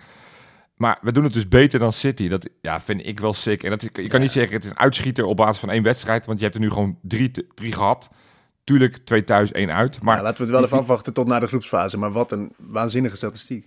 [0.76, 2.28] Maar we doen het dus beter dan City.
[2.28, 3.62] Dat ja, vind ik wel sick.
[3.62, 6.26] En dat, je kan niet zeggen het is een uitschieter op basis van één wedstrijd.
[6.26, 8.08] Want je hebt er nu gewoon drie, drie gehad.
[8.64, 10.02] Tuurlijk, twee thuis, één uit.
[10.02, 11.98] Maar Maar laten we het wel even afwachten tot na de groepsfase.
[11.98, 13.66] Maar wat een waanzinnige statistiek.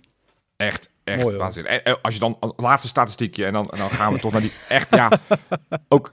[0.56, 1.72] Echt, echt Mooi, waanzinnig.
[1.72, 4.32] En, en als je dan als laatste statistiekje en dan, en dan gaan we toch
[4.32, 5.10] naar die echt ja
[5.88, 6.12] ook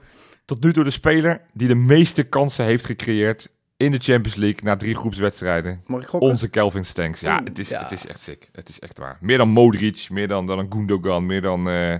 [0.50, 4.58] tot nu toe de speler die de meeste kansen heeft gecreëerd in de Champions League
[4.62, 5.82] na drie groepswedstrijden.
[5.86, 6.28] Mag ik gokken?
[6.30, 7.20] Onze Kelvin Stanks.
[7.20, 7.82] Ja, het is, Ja.
[7.82, 8.48] het is echt sick.
[8.52, 9.18] Het is echt waar.
[9.20, 11.94] Meer dan Modric, meer dan, dan een Gundogan, meer dan eh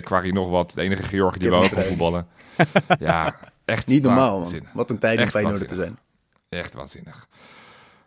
[0.00, 0.72] Kwari, nog wat.
[0.74, 2.26] De enige Georg die wel kon De voetballen.
[2.98, 4.52] ja, echt Niet normaal, man.
[4.72, 5.98] Wat een tijd om Echt Feyenoord te zijn.
[6.48, 7.28] Echt waanzinnig.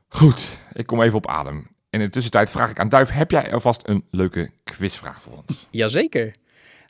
[0.08, 1.56] Goed, ik kom even op adem.
[1.90, 5.34] En in de tussentijd vraag ik aan Duif, heb jij alvast een leuke quizvraag voor
[5.48, 5.68] ons?
[5.70, 6.36] Jazeker.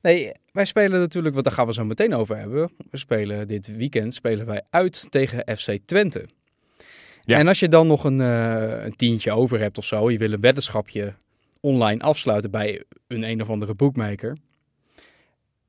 [0.01, 2.71] Nee, wij spelen natuurlijk, want daar gaan we zo meteen over hebben.
[2.91, 6.25] We spelen dit weekend spelen wij uit tegen FC Twente.
[7.21, 7.38] Ja.
[7.38, 10.31] En als je dan nog een, eh, een tientje over hebt of zo, je wil
[10.31, 11.13] een weddenschapje
[11.59, 14.38] online afsluiten bij een een of andere boekmaker.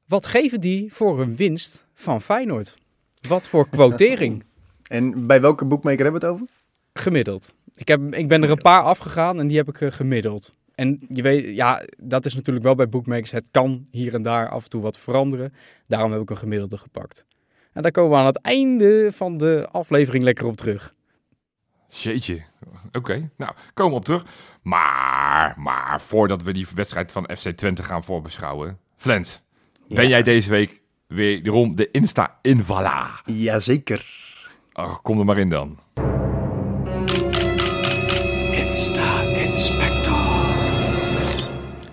[0.07, 2.79] Wat geven die voor een winst van Feyenoord?
[3.29, 4.45] Wat voor quotering
[4.87, 6.47] En bij welke boekmaker hebben we het over?
[6.95, 7.55] gemiddeld?
[7.75, 10.55] Ik, heb, ik ben er een paar afgegaan en die heb ik eh, gemiddeld.
[10.81, 13.31] En je weet, ja, dat is natuurlijk wel bij bookmakers.
[13.31, 15.53] Het kan hier en daar af en toe wat veranderen.
[15.87, 17.27] Daarom heb ik een gemiddelde gepakt.
[17.73, 20.95] En daar komen we aan het einde van de aflevering lekker op terug.
[21.89, 22.43] Jeetje.
[22.93, 24.25] Oké, nou, komen we op terug.
[24.63, 28.79] Maar, maar, voordat we die wedstrijd van FC Twente gaan voorbeschouwen.
[28.97, 29.43] Flens,
[29.89, 33.21] ben jij deze week wederom de Insta-invala?
[33.25, 34.05] Jazeker.
[34.73, 35.79] Oh, kom er maar in dan.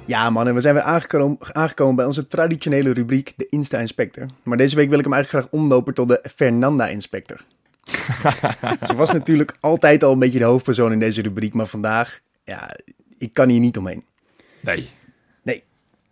[0.07, 4.25] Ja man, en we zijn weer aangekomen, aangekomen bij onze traditionele rubriek, de Insta-inspector.
[4.43, 7.41] Maar deze week wil ik hem eigenlijk graag omlopen tot de Fernanda-inspector.
[8.87, 12.75] Ze was natuurlijk altijd al een beetje de hoofdpersoon in deze rubriek, maar vandaag, ja,
[13.17, 14.03] ik kan hier niet omheen.
[15.41, 15.63] Nee.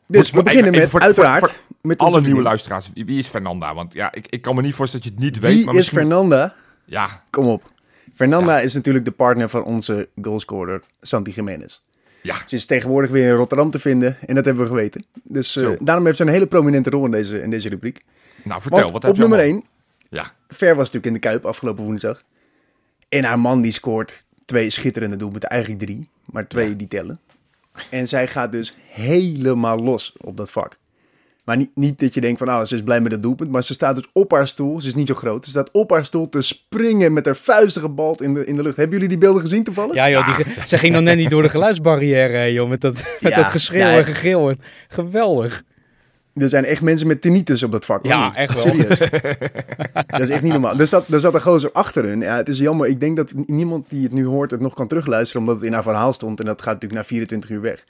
[0.08, 3.74] Dus Moet- we beginnen met, voor- uiteraard, voor- met Alle nieuwe luisteraars, wie is Fernanda?
[3.74, 5.56] Want ja, ik, ik kan me niet voorstellen dat je het niet weet.
[5.56, 6.54] Wie maar is misschien- Fernanda?
[6.86, 7.72] Ja, Kom op.
[8.16, 11.82] Fernanda is natuurlijk de partner van onze goalscorer, Santi Jiménez.
[12.26, 12.36] Ja.
[12.48, 15.06] Ze is tegenwoordig weer in Rotterdam te vinden en dat hebben we geweten.
[15.24, 18.04] Dus eh, daarom heeft ze een hele prominente rol in deze, in deze rubriek.
[18.44, 19.62] Nou, vertel, Want wat heb op je nummer allemaal?
[19.62, 19.68] 1,
[20.10, 22.24] Ja, Ver was natuurlijk in de Kuip afgelopen woensdag.
[23.10, 26.10] En haar man die scoort twee schitterende doelpunten, eigenlijk drie.
[26.26, 27.20] maar twee die tellen.
[27.90, 30.78] En zij gaat dus helemaal los op dat vak.
[31.46, 33.52] Maar niet, niet dat je denkt van, nou, ze is blij met het doelpunt.
[33.52, 34.82] Maar ze staat dus op haar stoel.
[34.82, 35.44] Ze is niet zo groot.
[35.44, 38.64] Ze staat op haar stoel te springen met haar vuisten gebald in de, in de
[38.64, 38.76] lucht.
[38.76, 39.96] Hebben jullie die beelden gezien toevallig?
[39.96, 42.94] Ja, joh, die, ze ging nog net niet door de geluidsbarrière, hè, joh, met dat,
[43.22, 44.54] met Ja, dat geschreeuw nou, en gegil.
[44.88, 45.64] Geweldig.
[46.36, 48.06] Er zijn echt mensen met tinnitus op dat vak.
[48.06, 48.64] Ja, echt wel.
[48.64, 49.00] Serieus.
[50.08, 50.80] dat is echt niet normaal.
[50.80, 52.20] Er zat, er zat een gozer achter hun.
[52.20, 52.88] Ja, het is jammer.
[52.88, 55.42] Ik denk dat niemand die het nu hoort het nog kan terugluisteren.
[55.42, 56.40] Omdat het in haar verhaal stond.
[56.40, 57.86] En dat gaat natuurlijk na 24 uur weg.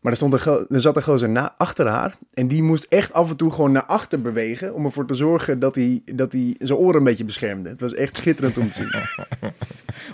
[0.00, 2.16] Maar er, stond een er zat een gozer na, achter haar.
[2.32, 4.74] En die moest echt af en toe gewoon naar achter bewegen.
[4.74, 7.68] Om ervoor te zorgen dat hij, dat hij zijn oren een beetje beschermde.
[7.68, 8.90] Het was echt schitterend om te zien.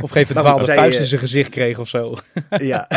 [0.00, 2.18] Of Maar verdwaalde zij, vuist in zijn gezicht kreeg of zo.
[2.48, 2.88] ja.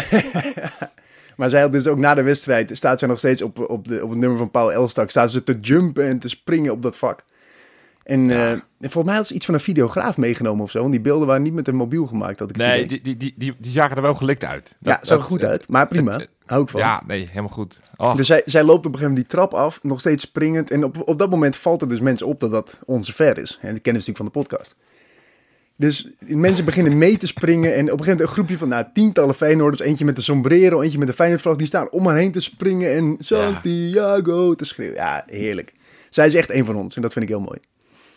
[1.37, 4.03] maar zij had dus ook na de wedstrijd, staat zij nog steeds op, op, de,
[4.03, 6.97] op het nummer van Paul Elstak, staat ze te jumpen en te springen op dat
[6.97, 7.23] vak.
[8.03, 10.91] En eh, en volgens mij had ze iets van een videograaf meegenomen of zo, want
[10.91, 13.55] die beelden waren niet met een mobiel gemaakt, had ik Nee, die, die, die, die,
[13.59, 14.75] die zagen er wel gelikt uit.
[14.79, 16.79] ja, Dat- zag er dat- goed uit, maar prima, het- hou ik van.
[16.79, 17.79] Ja, nee, helemaal goed.
[17.95, 20.71] Och, Dus zij, zij loopt op een gegeven moment die trap af, nog steeds springend.
[20.71, 23.51] En op, op dat moment valt er dus mensen op dat dat onze ver is.
[23.61, 24.75] En kennen ze natuurlijk van de podcast.
[25.75, 27.69] Dus mensen beginnen mee te springen.
[27.75, 29.81] En op een gegeven moment een groepje van nou, tientallen Feyenoorders.
[29.81, 31.55] Eentje met de sombrero, eentje met de Feyenoordvlag.
[31.55, 34.95] Die staan om haar heen te springen en Santiago te schreeuwen.
[34.95, 35.73] Ja, heerlijk.
[36.09, 37.59] Zij is echt een van ons en dat vind ik heel mooi.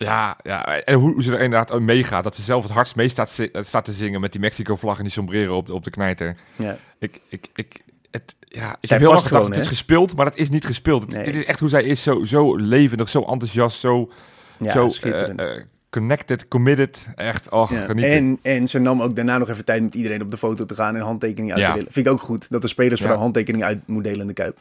[0.03, 2.25] Ja, ja, en hoe, ze er inderdaad meegaat.
[2.25, 5.03] Dat ze zelf het hardst mee staat, zi- staat te zingen met die Mexico-vlag en
[5.03, 6.37] die sombrero op de, op de knijter.
[6.57, 6.77] Ja.
[6.99, 7.81] Ik, ik, ik,
[8.11, 10.67] het, ja, ik Zij heb heel lang gedacht, het is gespeeld, maar dat is niet
[10.67, 11.03] gespeeld.
[11.03, 11.25] Het- Nee.
[11.25, 14.11] Dit is echt hoe zij is, zo, zo levendig, zo enthousiast, zo,
[14.59, 17.07] Ja, zo eh, eh, connected, committed.
[17.15, 17.87] Echt, och, Ja.
[17.89, 20.75] En, en ze nam ook daarna nog even tijd met iedereen op de foto te
[20.75, 21.71] gaan en handtekeningen uit Ja.
[21.73, 21.93] te delen.
[21.93, 24.59] Vind ik ook goed dat de spelers vooral handtekeningen uit moeten delen in de Kuip.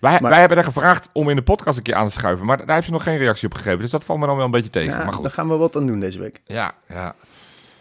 [0.00, 2.46] Wij, maar- wij hebben er gevraagd om in de podcast een keer aan te schuiven,
[2.46, 3.78] maar daar heeft ze nog geen reactie op gegeven.
[3.78, 4.92] Dus dat valt me dan wel een beetje tegen.
[4.98, 6.40] Ja, maar goed, daar gaan we wat aan doen deze week.
[6.46, 7.14] ja, ja.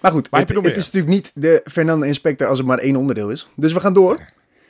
[0.01, 3.30] Maar goed, Maar het, is natuurlijk niet de Fernando Inspector als het maar één onderdeel
[3.30, 3.47] is.
[3.55, 4.20] Dus we gaan door.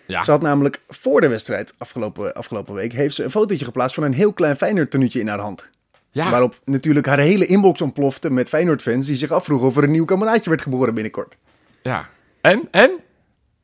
[0.05, 0.23] ja.
[0.23, 2.93] Ze had namelijk voor de wedstrijd afgelopen, afgelopen week...
[2.93, 5.65] heeft ze een fotootje geplaatst van een heel klein Feyenoord tenuutje in haar hand.
[6.11, 6.29] ja.
[6.29, 9.05] Waarop natuurlijk haar hele inbox ontplofte met Feyenoord-fans...
[9.05, 11.35] die zich afvroegen of er een nieuw kameraadje werd geboren binnenkort.
[11.81, 12.07] ja.
[12.41, 12.67] En?
[12.71, 12.91] En?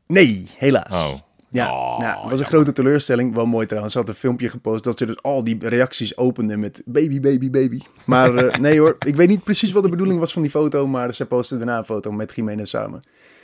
[0.08, 1.02] Nee, helaas.
[1.04, 1.14] Oh.
[1.54, 3.36] Ja, Oh, nou, het was een grote teleurstelling.
[3.36, 3.94] Wel mooi trouwens.
[3.94, 7.50] Ze had een filmpje gepost dat ze dus al die reacties opende met baby, baby,
[7.50, 7.80] baby.
[8.06, 10.88] Maar eh, nee hoor, ik weet niet precies wat de bedoeling was van die foto.
[10.88, 13.04] Maar ze postte daarna een foto met Jiménez samen.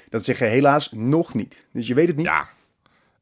[0.10, 1.55] Dat zeggen helaas nog niet.
[1.74, 2.26] Dus je weet het niet.
[2.26, 2.47] Ja.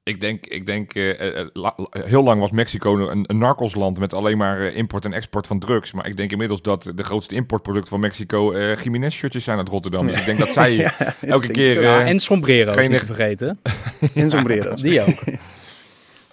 [0.07, 3.99] Ik denk, ik denk eh, eh, la- la- heel lang was Mexico een, een narcosland
[3.99, 5.93] met alleen maar eh, import en export van drugs.
[5.93, 10.07] Maar ik denk inmiddels dat de grootste importproduct van Mexico eh Jiménez-shirtjes zijn uit Rotterdam.
[10.07, 11.81] Dus ik denk dat zij Ja, elke keer...
[11.81, 13.59] Ja, eh, en sombrero's geen niet te vergeten.
[14.13, 14.81] In sombrero's.
[14.81, 15.07] Die ook.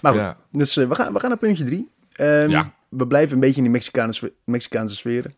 [0.00, 0.36] Maar goed, Ja.
[0.52, 1.88] dus eh, we, gaan, we gaan naar puntje drie.
[2.12, 2.74] Ehm, Ja.
[2.88, 5.34] We blijven een beetje in de Mexicaanse, Mexicaanse sferen.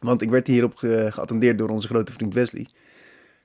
[0.00, 2.66] Want ik werd hierop ge- geattendeerd door onze grote vriend Wesley.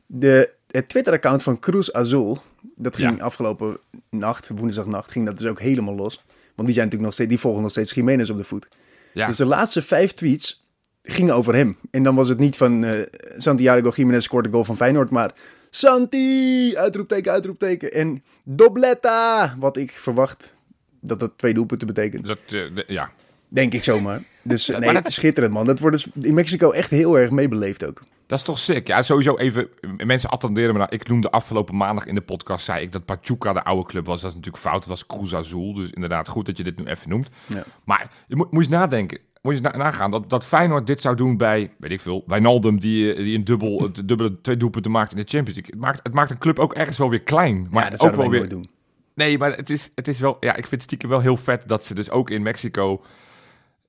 [0.05, 2.41] De, het Twitter-account van Cruz Azul,
[2.75, 3.23] dat ging Ja.
[3.23, 3.77] afgelopen
[4.09, 6.23] nacht, woensdagnacht, ging dat dus ook helemaal los.
[6.55, 8.67] Want die, zijn natuurlijk nog steeds, die volgen nog steeds Jiménez op de voet.
[9.13, 9.27] ja.
[9.27, 10.65] Dus de laatste vijf tweets
[11.03, 11.77] gingen over hem.
[11.91, 12.99] En dan was het niet van eh,
[13.37, 15.33] Santiago Jiménez scoort de goal van Feyenoord, maar
[15.69, 17.93] Santi, uitroepteken, uitroepteken.
[17.93, 20.53] En dobletta, wat ik verwacht
[21.01, 22.25] dat dat twee doelpunten betekent.
[22.25, 23.11] Dat, eh, de- ja.
[23.47, 24.23] Denk ik zomaar.
[24.43, 25.65] Dus nee, maar dat- schitterend man.
[25.65, 28.03] Dat wordt dus in Mexico echt heel erg meebeleefd ook.
[28.27, 28.87] Dat is toch sick?
[28.87, 29.69] Ja, sowieso even.
[29.97, 30.91] Mensen attenderen me nou.
[30.91, 32.65] Ik noemde afgelopen maandag in de podcast.
[32.65, 34.21] zei ik dat Pachuca de oude club was.
[34.21, 34.79] Dat is natuurlijk fout.
[34.79, 35.73] Het was Cruz Azul.
[35.73, 37.29] Dus inderdaad, goed dat je dit nu even noemt.
[37.47, 37.63] Ja.
[37.83, 39.19] Maar je moet, moet je eens nadenken.
[39.41, 42.23] Moet je eens na- nagaan dat, dat Feyenoord dit zou doen bij, weet ik veel,
[42.25, 45.71] Wijnaldum, die, eh, die een dubbel, het dubbele twee doelpunten maakt in de Champions League.
[45.75, 47.67] Het maakt, het maakt een club ook ergens wel weer klein.
[47.71, 48.49] Maar ja, dat ook wel weer.
[48.49, 48.69] doen.
[49.13, 50.37] Nee, maar het is, het is wel.
[50.39, 53.03] Ja, ik vind het stiekem wel heel vet dat ze dus ook in Mexico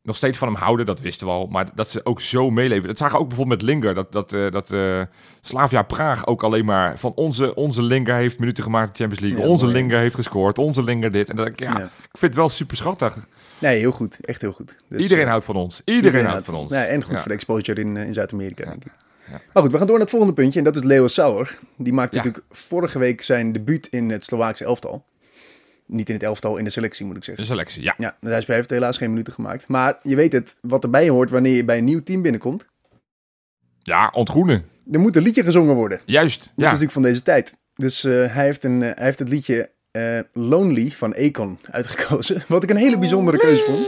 [0.09, 0.87] nog steeds van hem houden.
[0.87, 1.47] Dat wisten we al.
[1.47, 2.89] Maar dat ze ook zo meeleven.
[2.89, 3.95] Dat zagen we ook bijvoorbeeld met Linger.
[3.95, 5.01] Dat, dat, eh, dat eh,
[5.41, 9.21] Slavia Praag ook alleen maar van onze, onze Linger heeft minuten gemaakt in de Champions
[9.25, 9.43] League.
[9.43, 9.77] Ja, onze mooi?
[9.77, 10.59] Linger heeft gescoord.
[10.59, 11.29] Onze Linger dit.
[11.29, 11.85] En dat, ik- ja, Ja.
[11.85, 13.27] ik vind het wel super schattig.
[13.59, 14.17] Nee, heel goed.
[14.21, 14.75] Echt heel goed.
[14.89, 15.83] Dus, iedereen eh, houdt van ons.
[15.85, 16.71] Iedereen, houdt van ons.
[16.73, 18.93] Ja, en goed voor de exposure in, in Zuid-Amerika, denk ik.
[19.31, 19.41] Ja.
[19.53, 20.59] Maar goed, we gaan door naar het volgende puntje.
[20.59, 21.59] En dat is Leo Sauer.
[21.77, 25.05] Die maakte natuurlijk vorige week zijn debuut in het Slovaakse elftal.
[25.89, 27.43] Niet in het elftal, in de selectie moet ik zeggen.
[27.45, 27.95] De selectie, ja.
[27.99, 29.69] Ja, hij heeft helaas geen minuten gemaakt.
[29.69, 32.67] Maar je weet het, wat erbij hoort wanneer je bij een nieuw team binnenkomt.
[33.79, 34.65] Ja, ontgroenen.
[34.93, 36.01] Er moet een liedje gezongen worden.
[36.05, 36.39] Juist.
[36.41, 36.53] Dat Ja.
[36.65, 37.55] is natuurlijk van deze tijd.
[37.75, 42.43] Dus eh, hij, heeft een, eh, hij heeft het liedje eh, Lonely van Akon uitgekozen.
[42.49, 43.79] Wat ik een hele bijzondere keuze vond.
[43.79, 43.87] Die-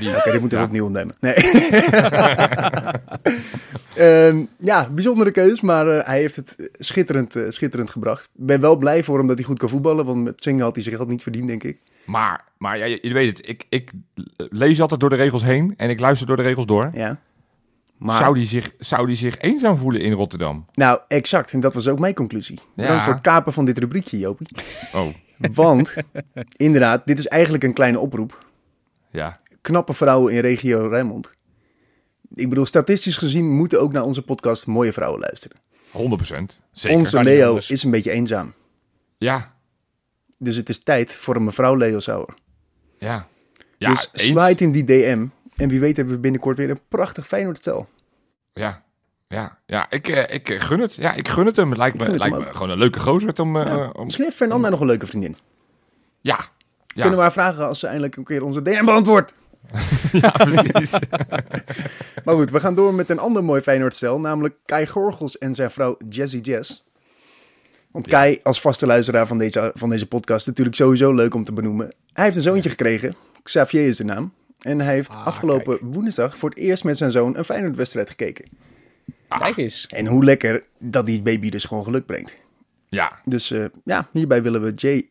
[0.00, 0.64] Oké, dit moeten we ja.
[0.64, 1.14] opnieuw opnemen.
[1.20, 1.34] Nee.
[3.96, 8.24] Ehm, ja, bijzondere keus, maar eh, hij heeft het schitterend, eh, schitterend gebracht.
[8.24, 10.74] Ik ben wel blij voor hem dat hij goed kan voetballen, want met zingen had
[10.74, 11.78] hij zich geld niet verdiend, denk ik.
[12.04, 13.48] Maar, maar ja, je, je weet het.
[13.48, 13.90] Ik, ik
[14.36, 16.90] lees altijd door de regels heen en ik luister door de regels door.
[16.92, 17.18] Ja.
[17.96, 20.64] Maar, Zou, die zich, zou die zich eenzaam voelen in Rotterdam?
[20.72, 21.52] Nou, exact.
[21.52, 22.60] En dat was ook mijn conclusie.
[22.74, 23.04] Ja.
[23.04, 24.48] voor het kapen van dit rubriekje, Jopie.
[24.94, 25.06] Oh,
[25.54, 25.94] Want,
[26.56, 28.44] inderdaad, dit is eigenlijk een kleine oproep.
[29.10, 29.40] ja.
[29.66, 31.30] Knappe vrouwen in regio Rijnmond.
[32.34, 35.56] Ik bedoel, statistisch gezien moeten ook naar onze podcast mooie vrouwen luisteren.
[35.92, 36.60] 100%.
[36.72, 36.98] Zeker.
[36.98, 38.52] Onze Leo is een beetje eenzaam.
[39.18, 39.54] Ja,
[40.38, 42.34] Dus het is tijd voor een mevrouw Leo Sauer.
[42.98, 43.26] ja.
[43.78, 45.26] Ja, dus slide in die DM.
[45.54, 47.88] En wie weet hebben we binnenkort weer een prachtig Feyenoord stel.
[48.52, 48.82] Ja,
[49.28, 49.90] ja, ja.
[49.90, 50.94] Ik, eh, ik eh, gun het.
[50.94, 51.68] Ja, ik gun het hem.
[51.68, 52.56] Het lijkt me, gun het lijkt hem me ook.
[52.56, 53.56] gewoon een leuke gozer om...
[53.56, 53.90] eh, Ja.
[53.92, 55.36] om Misschien heeft Fernanda nog een leuke vriendin.
[56.20, 56.38] ja.
[56.86, 59.32] Ja, Kunnen we haar vragen als ze eindelijk een keer onze DM beantwoordt.
[60.22, 60.90] ja, precies.
[62.24, 65.70] Maar goed, we gaan door met een ander mooi Feyenoord-stel, namelijk Kai Gorgels en zijn
[65.70, 66.84] vrouw Jessie Jess.
[67.90, 71.52] Want Kai, als vaste luisteraar van deze, van deze podcast, natuurlijk sowieso leuk om te
[71.52, 71.94] benoemen.
[72.12, 74.32] Hij heeft een zoontje gekregen, Xavier is de naam.
[74.60, 78.44] En hij heeft Ah, afgelopen woensdag voor het eerst met zijn zoon een Feyenoord-wedstrijd gekeken.
[79.28, 79.86] Kijk eens.
[79.86, 82.36] En hoe lekker dat die baby dus gewoon geluk brengt.
[82.88, 85.10] ja, Dus eh, ja, hierbij willen we Jay,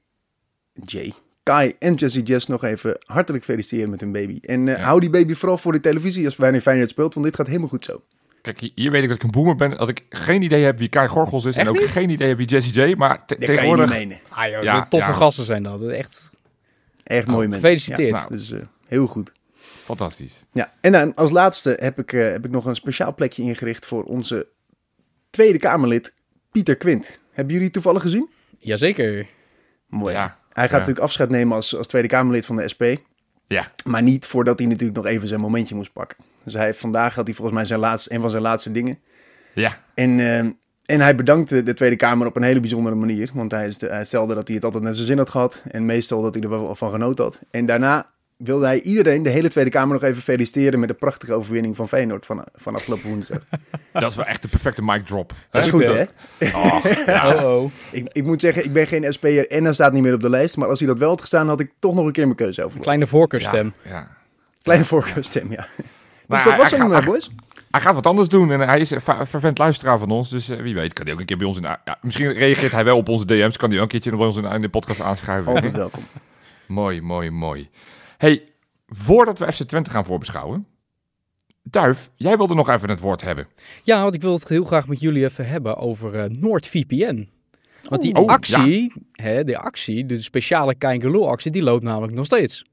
[0.74, 1.14] Jay,
[1.46, 4.38] Kai en Jessie Jess nog even hartelijk feliciteren met hun baby.
[4.42, 4.84] En eh, Ja.
[4.84, 7.68] hou die baby vooral voor de televisie als wanneer Feyenoord speelt, want dit gaat helemaal
[7.68, 8.04] goed zo.
[8.42, 9.78] kijk, hier- weet ik dat ik een boomer ben.
[9.78, 11.56] Dat ik geen idee heb wie Kai Gorgels is.
[11.56, 11.90] Echt en ook niet?
[11.90, 12.96] geen idee heb wie Jessie J.
[12.96, 13.90] Maar te- Dat kan je niet tegenwoordig...
[13.90, 14.20] menen.
[14.30, 15.14] Ah joh, Ja, de toffe ja.
[15.14, 15.82] gasten zijn dat.
[15.82, 16.30] Echt
[17.04, 17.60] Echt mooie mensen.
[17.62, 18.10] gefeliciteerd.
[18.10, 18.36] Ja, nou.
[18.36, 19.32] Dus eh, heel goed.
[19.84, 20.44] Fantastisch.
[20.52, 23.86] Ja, en dan als laatste heb ik, eh, heb ik nog een speciaal plekje ingericht
[23.86, 24.48] voor onze
[25.30, 26.14] Tweede Kamerlid
[26.52, 27.20] Pieter Quint.
[27.32, 28.30] Hebben jullie het toevallig gezien?
[28.60, 29.28] Jazeker.
[29.88, 30.14] Mooi.
[30.14, 30.38] Ja.
[30.56, 30.78] Hij gaat Ja.
[30.78, 32.84] natuurlijk afscheid nemen als, als Tweede Kamerlid van de SP.
[33.48, 36.18] Ja, Maar niet voordat hij natuurlijk nog even zijn momentje moest pakken.
[36.44, 39.00] Dus hij, vandaag had hij volgens mij zijn laatste, een van zijn laatste dingen.
[39.54, 39.84] ja.
[39.94, 40.38] En, eh,
[40.86, 43.30] en hij bedankte de Tweede Kamer op een hele bijzondere manier.
[43.34, 45.62] Want hij, hij stelde dat hij het altijd naar zijn zin had gehad.
[45.72, 47.40] En meestal dat hij er wel van genoten had.
[47.50, 51.34] En daarna wilde hij iedereen, de hele Tweede Kamer, nog even feliciteren met de prachtige
[51.34, 53.40] overwinning van Feyenoord van, van afgelopen woensdag.
[53.94, 55.34] Dat is wel echt de perfecte mic drop.
[55.52, 56.04] Dat is Goed, hè?
[56.54, 56.86] Oh,
[57.36, 57.72] Oh oh.
[57.92, 60.30] Ik, ik moet zeggen, ik ben geen SP'er en hij staat niet meer op de
[60.30, 60.58] lijst.
[60.58, 62.64] Maar als hij dat wel had gestaan, had ik toch nog een keer mijn keuze
[62.66, 62.80] over.
[62.80, 63.74] Kleine voorkeurstem.
[63.84, 64.08] Ja, ja.
[64.62, 65.66] Kleine voorkeurstem, ja.
[65.76, 65.86] Dus
[66.28, 67.32] Maar dat hij- was hem, gaat- eh, boys.
[67.72, 70.30] Hij gaat wat anders doen en hij is een fervent luisteraar van ons.
[70.30, 71.64] Dus eh, wie weet kan hij ook een keer bij ons in...
[71.64, 73.58] Ja, misschien reageert hij wel op onze DM's.
[73.58, 75.54] Kan hij ook een keertje bij ons in, in de podcast aanschuiven.
[75.56, 76.04] Altijd welkom.
[76.66, 77.70] Mooi, mooi, mooi.
[78.18, 78.44] Hey,
[78.88, 80.68] voordat we FC Twente gaan voorbeschouwen...
[81.70, 83.48] Duif, jij wilde nog even het woord hebben.
[83.84, 87.30] Ja, want ik wil het heel graag met jullie even hebben over eh, NoordVPN.
[87.90, 92.26] Want die Oh, actie, hè, de actie, de speciale Kijngelul actie, die loopt namelijk nog
[92.26, 92.66] steeds.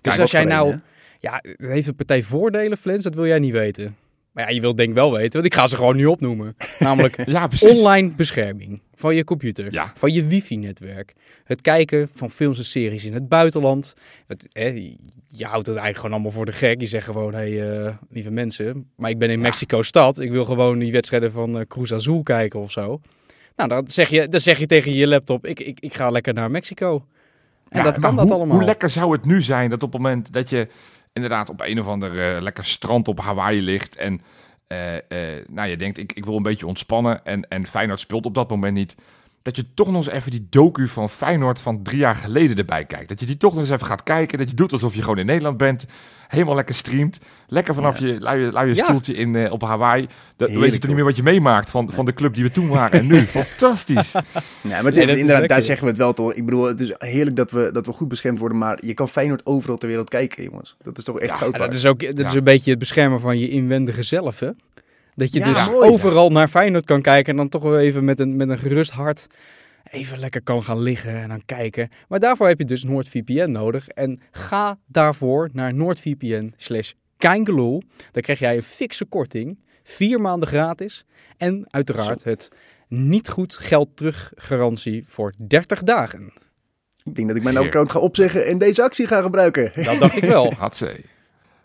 [0.00, 0.80] Dus als jij nou,
[1.20, 3.96] ja, heeft een partij voordelen, Flens, dat wil jij niet weten.
[4.38, 6.56] Maar ja, je wilt denk ik wel weten, want ik ga ze gewoon nu opnoemen.
[6.78, 9.92] Namelijk Ja, online bescherming van je computer, Ja.
[9.94, 11.14] van je wifi-netwerk.
[11.44, 13.94] Het kijken van films en series in het buitenland.
[14.26, 14.64] Het, hè,
[15.26, 16.80] je houdt het eigenlijk gewoon allemaal voor de gek.
[16.80, 20.18] Je zegt gewoon, hé, hey, eh, lieve mensen, maar ik ben in Mexico-stad.
[20.18, 23.00] Ik wil gewoon die wedstrijden van eh, Cruz Azul kijken of zo.
[23.56, 26.34] Nou, dan zeg je, dan zeg je tegen je laptop, ik, ik, ik ga lekker
[26.34, 27.04] naar Mexico.
[27.68, 28.56] En Ja, dat kan dat hoe, allemaal.
[28.56, 30.68] Hoe lekker zou het nu zijn dat op het moment dat je
[31.12, 34.20] inderdaad op een of ander eh, lekker strand op Hawaii ligt en
[34.68, 38.26] eh, eh, nou, je denkt, ik, ik wil een beetje ontspannen en, en Feyenoord speelt
[38.26, 38.94] op dat moment niet.
[39.42, 42.84] Dat je toch nog eens even die docu van Feyenoord van drie jaar geleden erbij
[42.84, 43.08] kijkt.
[43.08, 44.38] Dat je die toch nog eens even gaat kijken.
[44.38, 45.84] Dat je doet alsof je gewoon in Nederland bent.
[46.28, 47.18] Helemaal lekker streamt.
[47.46, 48.84] Lekker vanaf je luie, luie Ja.
[48.84, 50.06] stoeltje in, eh, op Hawaii.
[50.36, 52.50] Dan weet je toch niet meer wat je meemaakt van, van de club die we
[52.50, 52.98] toen waren.
[53.00, 54.12] En nu, fantastisch.
[54.62, 56.32] Ja, maar dit- inderdaad, daar zeggen we het wel toch.
[56.34, 59.08] Ik bedoel, het is heerlijk dat we, dat we goed beschermd worden, maar je kan
[59.08, 60.76] Feyenoord overal ter wereld kijken, jongens.
[60.82, 63.20] Dat is toch echt Ja, goud dat is ook dat is een beetje het beschermen
[63.20, 64.50] van je inwendige zelf, hè?
[65.18, 65.90] Dat je Ja, dus mooi.
[65.90, 68.90] overal naar Feyenoord kan kijken en dan toch wel even met een, met een gerust
[68.92, 69.26] hart
[69.90, 71.88] even lekker kan gaan liggen en dan kijken.
[72.08, 73.88] Maar daarvoor heb je dus NoordVPN nodig.
[73.88, 77.82] En ga daarvoor naar NoordVPN slash Keingeloel.
[78.10, 81.04] Dan krijg jij een fikse korting, vier maanden gratis
[81.36, 82.48] en uiteraard het
[82.88, 86.32] niet goed geld terug garantie voor 30 dagen.
[87.02, 89.72] Ik denk dat ik mijn account ga opzeggen en deze actie ga gebruiken.
[89.74, 90.52] Dat dacht ik wel.
[90.58, 91.04] Hatzee.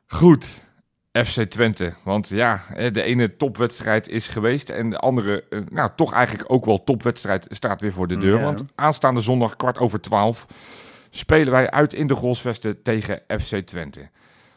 [0.05, 0.62] Goed.
[1.25, 1.93] FC Twente.
[2.03, 2.61] Want ja,
[2.91, 4.69] de ene topwedstrijd is geweest.
[4.69, 8.37] En de andere, eh, nou toch eigenlijk ook wel topwedstrijd, staat weer voor de deur.
[8.37, 8.43] Ja.
[8.43, 10.45] Want aanstaande zondag kwart over twaalf
[11.09, 14.09] spelen wij uit in de Grosvesten tegen FC Twente.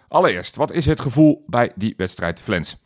[0.09, 2.76] Allereerst, wat is het gevoel bij die wedstrijd, Flens?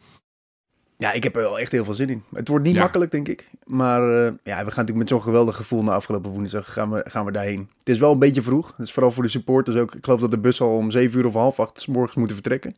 [0.96, 2.22] Ja, ik heb er wel echt heel veel zin in.
[2.34, 2.80] Het wordt niet Ja.
[2.80, 3.48] makkelijk, denk ik.
[3.64, 7.04] Maar eh, ja, we gaan natuurlijk met zo'n geweldig gevoel na afgelopen woensdag gaan we,
[7.08, 7.70] gaan we daarheen.
[7.78, 8.74] Het is wel een beetje vroeg.
[8.76, 9.94] Dus vooral voor de supporters ook.
[9.94, 12.34] Ik geloof dat de bus al om zeven uur of half acht 's morgens moeten
[12.36, 12.76] vertrekken.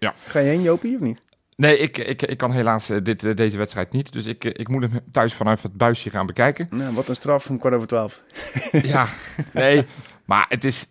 [0.00, 0.14] Ja.
[0.26, 1.18] Ga je heen, Jopie, of niet?
[1.56, 4.12] Nee, ik, ik, ik kan helaas eh, dit, eh, deze wedstrijd niet.
[4.12, 6.66] Dus ik, eh, ik moet hem thuis vanuit het buisje gaan bekijken.
[6.78, 8.22] Nou, wat een straf om kwart over twaalf.
[8.92, 9.06] Ja,
[9.52, 9.86] nee.
[10.24, 10.86] Maar het is,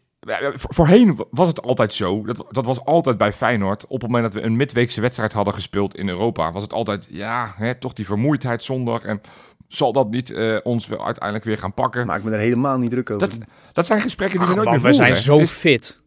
[0.54, 2.26] Voorheen was het altijd zo.
[2.26, 3.84] Dat, dat was altijd bij Feyenoord.
[3.88, 7.06] Op het moment dat we een midweekse wedstrijd hadden gespeeld in Europa, was het altijd,
[7.10, 9.04] ja, hè, toch die vermoeidheid zondag.
[9.04, 9.22] En
[9.68, 12.06] zal dat niet eh, ons uiteindelijk weer gaan pakken?
[12.06, 13.30] Maak me er helemaal niet druk over.
[13.30, 13.38] Dat,
[13.74, 15.38] dat zijn gesprekken die Ach, we nooit man, meer we zijn voeren.
[15.38, 16.00] zo is- fit.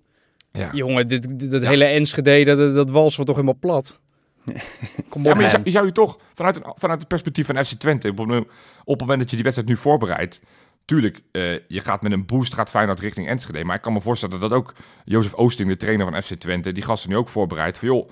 [0.52, 0.68] Ja.
[0.72, 4.00] Jongen, dit, dit, dat hele Enschede, dat, dat wals wordt toch helemaal plat.
[5.08, 7.64] Kom Ja, maar je zou, je zou je toch vanuit, een, vanuit het perspectief van
[7.64, 8.46] FC Twente, op, het-
[8.84, 10.40] op het moment dat je die wedstrijd nu voorbereidt,
[10.84, 13.64] tuurlijk, eh, je gaat met een boost gaat Feyenoord richting Enschede.
[13.64, 14.72] Maar ik kan me voorstellen dat ook
[15.04, 17.78] Jozef Oosting, de trainer van FC Twente, die gasten nu ook voorbereidt.
[17.78, 18.08] Van joh,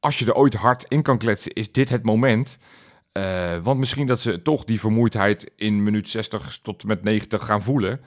[0.00, 2.58] als je er ooit hard in kan kletsen, is dit het moment.
[3.12, 7.62] Eh, want misschien dat ze toch die vermoeidheid in minuut 60 tot met 90 gaan
[7.62, 8.00] voelen.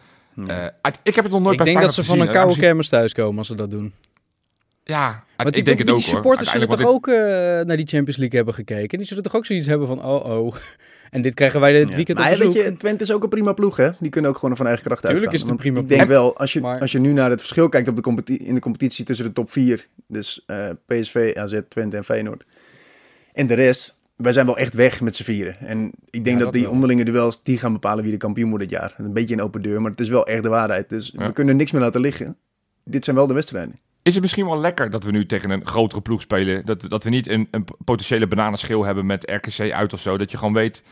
[0.47, 2.59] Eh, uit- ik heb het nog nooit Ik bij denk dat ze van een koude
[2.59, 3.93] kermis thuiskomen als ze dat doen.
[4.83, 6.09] Ja, Want ik die, denk het die ook hoor.
[6.15, 8.97] supporters zullen toch ook eh, naar die Champions League hebben gekeken.
[8.97, 10.55] Die zullen toch ook zoiets hebben van, oh oh.
[11.11, 11.95] En dit krijgen wij dit Ja.
[11.95, 12.63] weekend maar op weet bezoek.
[12.63, 13.89] je, Twente is ook een prima ploeg, hè?
[13.99, 15.35] Die kunnen ook gewoon van eigen kracht Tuurlijk uitgaan.
[15.39, 16.13] is het een prima Ik denk ploeg.
[16.13, 18.59] wel, als je, Maar- als je nu naar het verschil kijkt op de in de
[18.59, 22.43] competitie tussen de top 4, dus eh, PSV, AZ, Twente en Feyenoord,
[23.33, 25.59] en de rest, wij zijn wel echt weg met z'n vieren.
[25.59, 26.71] En ik denk Ja, dat, dat die wel.
[26.71, 28.93] onderlinge duels, die gaan bepalen wie de kampioen wordt dit jaar.
[28.97, 30.89] Een beetje een open deur, maar het is wel echt de waarheid.
[30.89, 31.25] Dus Ja.
[31.27, 32.37] we kunnen niks meer laten liggen.
[32.83, 33.79] Dit zijn wel de wedstrijden.
[34.03, 36.65] Is het misschien wel lekker dat we nu tegen een grotere ploeg spelen?
[36.65, 40.17] Dat, dat we niet een, een potentiële bananenschil hebben met RKC uit of zo.
[40.17, 40.83] Dat je gewoon weet,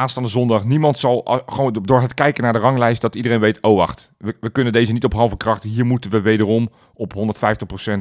[0.00, 3.62] aanstaande zondag, niemand zal ah, gewoon door het kijken naar de ranglijst, dat iedereen weet,
[3.62, 5.62] oh wacht, we, we kunnen deze niet op halve kracht.
[5.62, 7.18] Hier moeten we wederom op 150%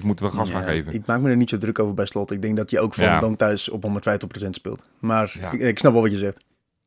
[0.04, 0.94] moeten we gas gaan Ja, geven.
[0.94, 2.32] Ik maak me er niet zo druk over bij slot.
[2.32, 3.20] Ik denk dat je ook van Ja.
[3.20, 4.82] dan thuis op 150% speelt.
[5.00, 5.52] Maar Ja.
[5.52, 6.38] ik, ik snap wel wat je zegt.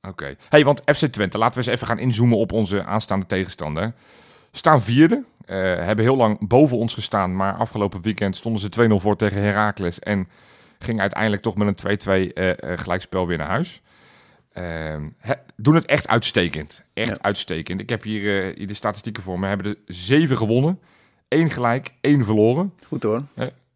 [0.09, 0.35] Oké.
[0.49, 3.93] Hey, want FC Twente, laten we eens even gaan inzoomen op onze aanstaande tegenstander.
[4.53, 8.99] Staan vierde, eh, hebben heel lang boven ons gestaan, maar afgelopen weekend stonden ze 2-0
[8.99, 10.29] voor tegen Heracles en
[10.79, 13.83] ging uiteindelijk toch met een 2-2 eh, eh, gelijkspel weer naar huis.
[14.53, 15.09] Ehm,
[15.57, 16.85] doen het echt uitstekend.
[16.95, 17.19] Echt Ja.
[17.21, 17.81] uitstekend.
[17.81, 19.47] Ik heb hier, eh, hier de statistieken voor me.
[19.47, 20.81] Hebben er zeven gewonnen,
[21.29, 22.73] één gelijk, één verloren.
[22.87, 23.23] Goed hoor.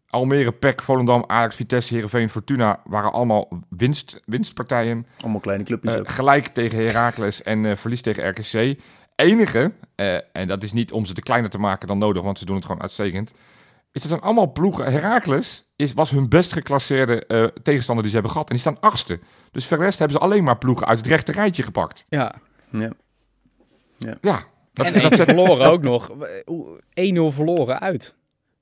[0.09, 5.05] Almere, PEC, Volendam, Ajax, Vitesse, Heerenveen, Fortuna waren allemaal winst, winstpartijen.
[5.19, 6.09] Allemaal kleine clubjes ook.
[6.09, 8.79] gelijk tegen Heracles en eh, verlies tegen RKC.
[9.15, 9.71] Enige,
[10.31, 12.55] en dat is niet om ze te kleiner te maken dan nodig, want ze doen
[12.55, 13.31] het gewoon uitstekend.
[13.97, 14.91] Is dat zijn allemaal ploegen.
[14.91, 18.49] Heracles is, was hun best geclasseerde eh, tegenstander die ze hebben gehad.
[18.49, 19.19] En die staan achtste.
[19.51, 22.05] Dus voor de rest hebben ze alleen maar ploegen uit het rechte rijtje gepakt.
[22.09, 22.33] Ja.
[22.71, 22.91] Ja.
[24.21, 24.43] Ja,
[24.73, 26.11] dat, En dat zet- verloren ook nog.
[26.45, 26.79] Oeh,
[27.31, 28.15] 1-0 verloren uit.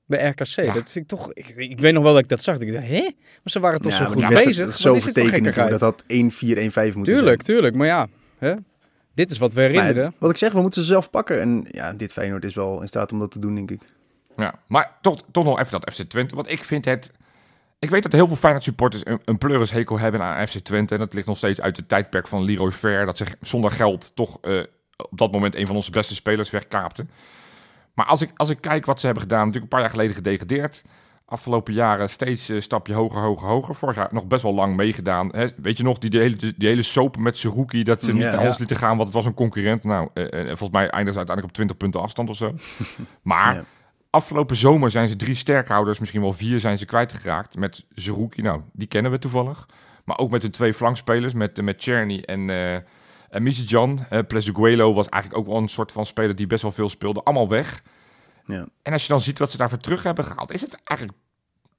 [0.06, 0.46] Bij RKC.
[0.46, 0.72] Ja.
[0.72, 1.32] Dat vind ik toch...
[1.32, 2.58] Ik, ik weet nog wel dat ik dat zag.
[2.58, 3.00] Ik dacht, hè?
[3.00, 3.10] Maar
[3.44, 4.56] ze waren toch Ja, zo goed bezig.
[4.56, 5.54] Dat is zo vertekend.
[5.54, 6.14] Dat had 1-4, 1-5
[6.94, 7.74] moeten Tuurlijk, tuurlijk.
[7.76, 8.08] Maar ja,
[8.38, 8.54] hè?
[9.14, 9.72] dit is wat we zijn.
[9.72, 10.02] herinneren.
[10.02, 11.40] Maar wat ik zeg, we moeten ze zelf pakken.
[11.40, 13.80] En ja, dit Feyenoord is wel in staat om dat te doen, denk ik.
[14.36, 14.54] Ja.
[14.66, 16.34] Maar toch, toch nog even dat FC Twente.
[16.34, 17.10] Want ik vind het...
[17.78, 20.94] Ik weet dat heel veel Feyenoord supporters een, een pleurishekel hebben aan FC Twente.
[20.94, 23.06] En dat ligt nog steeds uit het tijdperk van Leroy Fair.
[23.06, 24.58] Dat ze zonder geld toch eh,
[25.10, 27.10] op dat moment een van onze beste spelers wegkaapten.
[27.94, 30.14] Maar als ik, als ik kijk wat ze hebben gedaan, natuurlijk een paar jaar geleden
[30.14, 30.82] gedegradeerd.
[31.28, 33.74] Afgelopen jaren steeds een stapje hoger, hoger, hoger.
[33.74, 35.28] Vorig jaar nog best wel lang meegedaan.
[35.34, 35.46] Hè?
[35.56, 38.30] Weet je nog, die, die, hele, die hele soap met Seruki, dat ze niet Ja.
[38.30, 39.84] naar ons lieten gaan, want het was een concurrent.
[39.84, 42.54] Nou, eh, eh, volgens mij eindigen ze uiteindelijk op 20 punten afstand of zo.
[43.22, 43.64] Maar Ja.
[44.10, 47.56] Afgelopen zomer zijn ze drie sterkhouders, misschien wel vier zijn ze kwijtgeraakt.
[47.56, 49.68] Met Zerouki, nou, die kennen we toevallig.
[50.04, 52.74] Maar ook met de twee flankspelers, met, eh, met Czerny en, eh
[53.30, 54.06] en Misijan.
[54.12, 57.22] Uh, Plezuguelo was eigenlijk ook wel een soort van speler die best wel veel speelde.
[57.22, 57.82] Allemaal weg.
[58.46, 58.66] Ja.
[58.82, 61.18] En als je dan ziet wat ze daarvoor terug hebben gehaald, is het eigenlijk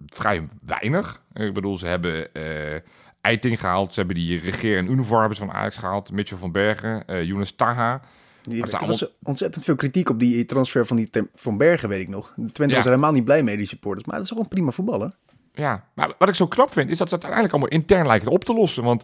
[0.05, 1.21] vrij weinig.
[1.33, 2.81] Ik bedoel, ze hebben eh
[3.27, 3.93] Eiting gehaald.
[3.93, 6.11] Ze hebben die Regeer en ze van Ajax gehaald.
[6.11, 8.01] Mitchell van Bergen, eh Younes Taha.
[8.47, 12.07] Die, er was ontzettend veel kritiek op die transfer van die van Bergen, weet ik
[12.07, 12.33] nog.
[12.35, 12.79] De Twente Ja.
[12.79, 14.05] was er helemaal niet blij mee, die supporters.
[14.07, 15.15] Maar dat is een prima voetballer.
[15.53, 18.31] Ja, maar wat ik zo knap vind, is dat ze het uiteindelijk allemaal intern lijken
[18.31, 18.83] op te lossen.
[18.83, 19.03] Want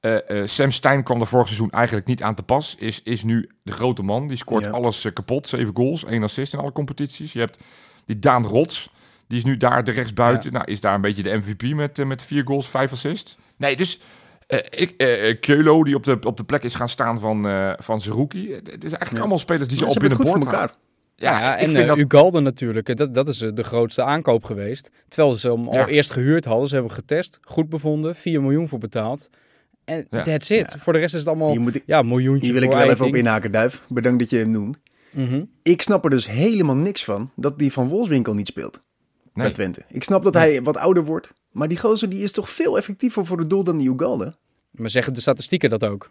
[0.00, 2.74] eh, eh, Sam Stein kwam er vorig seizoen eigenlijk niet aan te pas.
[2.78, 4.26] Is, is nu de grote man.
[4.28, 4.70] Die scoort Ja.
[4.70, 5.46] alles eh, kapot.
[5.46, 7.32] Zeven goals, één assist in alle competities.
[7.32, 7.62] Je hebt
[8.06, 8.90] die Daan Rots.
[9.26, 10.52] Die is nu daar de rechtsbuiten.
[10.52, 13.36] Nou, is daar een beetje de MVP met, met vier goals, vijf assists.
[13.56, 14.00] Nee, dus
[14.48, 17.46] eh ik, eh eh, Keulo, die op de, op de plek is gaan staan van,
[17.48, 18.52] eh van Zerouki.
[18.52, 19.18] Het is eigenlijk Ja.
[19.18, 20.70] allemaal spelers die ze op hebben het voor elkaar.
[21.16, 21.98] Ja, Ja, en dat...
[21.98, 22.96] Ugalde natuurlijk.
[22.96, 24.90] Dat, dat is de grootste aankoop geweest.
[25.08, 25.80] Terwijl ze hem Ja.
[25.80, 26.68] al eerst gehuurd hadden.
[26.68, 29.28] Ze hebben getest, goed bevonden, 4 miljoen voor betaald.
[29.84, 30.22] En Ja.
[30.22, 30.76] that's it.
[30.78, 32.90] Voor de rest is het allemaal Hier, moet ik, ja, miljoentje hier wil ik wel
[32.90, 33.82] even op inhaken, Duif.
[33.88, 34.78] Bedankt dat je hem noemt.
[35.10, 35.42] Mhm.
[35.62, 38.80] Ik snap er dus helemaal niks van dat die van Wolfswinkel niet speelt
[39.38, 39.54] bij Nee.
[39.54, 39.82] Twente.
[39.88, 41.32] Ik snap dat hij wat ouder wordt.
[41.52, 44.34] Maar die gozer die is toch veel effectiever voor het doel dan die Ugalde.
[44.70, 46.10] Maar zeggen de statistieken dat ook?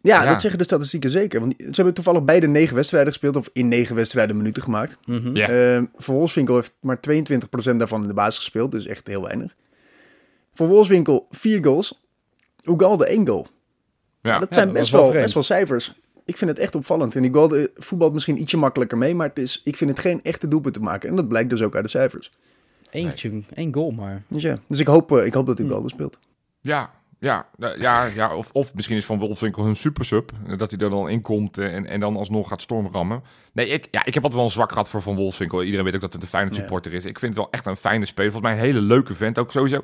[0.00, 0.30] Ja, Ja.
[0.30, 1.40] dat zeggen de statistieken zeker.
[1.40, 3.36] Want ze hebben toevallig beide negen wedstrijden gespeeld.
[3.36, 4.96] Of in negen wedstrijden minuten gemaakt.
[5.32, 5.48] Ja.
[5.48, 8.70] Ehm, voor Wolfswinkel heeft maar 22% daarvan in de basis gespeeld.
[8.70, 9.54] Dus echt heel weinig.
[10.54, 12.02] Voor Wolfswinkel vier goals.
[12.62, 13.46] Ugalde één goal.
[14.22, 14.38] Ja.
[14.38, 15.94] dat Ja, zijn dat best, wel best wel cijfers.
[16.24, 17.14] ik vind het echt opvallend.
[17.16, 19.98] En die goal eh, voetbalt misschien ietsje makkelijker mee, maar het is, ik vind het
[19.98, 21.08] geen echte doelpunt te maken.
[21.08, 22.32] En dat blijkt dus ook uit de cijfers.
[22.94, 24.22] Eentje, één goal maar.
[24.28, 25.88] Dus ja, dus ik hoop, eh, ik hoop dat hij Hm.
[25.88, 26.18] speelt.
[26.60, 27.46] Ja, ja,
[27.78, 30.32] ja, ja of, of misschien is Van Wolfswinkel hun supersub.
[30.56, 33.22] Dat hij er dan in komt eh, en, en dan alsnog gaat stormrammen.
[33.52, 35.62] Nee, ik, ja, ik heb altijd wel een zwak gehad voor Van Wolfswinkel.
[35.62, 36.56] Iedereen weet ook dat het een fijne Ja.
[36.56, 37.04] supporter is.
[37.04, 38.32] Ik vind het wel echt een fijne speler.
[38.32, 39.38] Volgens mij een hele leuke vent.
[39.38, 39.82] Ook sowieso.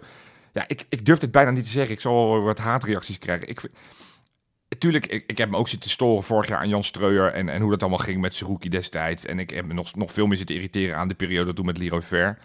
[0.52, 1.94] Ja, ik, ik durf het bijna niet te zeggen.
[1.94, 3.48] Ik zal wel wat haatreacties krijgen.
[3.48, 3.72] Ik, vind-
[4.78, 7.60] Tuurlijk, ik, ik heb me ook zitten storen vorig jaar aan Jan Streuer en, en
[7.62, 9.26] hoe dat allemaal ging met Seruki destijds.
[9.26, 11.78] En ik heb me nog, nog veel meer zitten irriteren aan de periode toen met
[11.78, 12.38] Leroy Ver.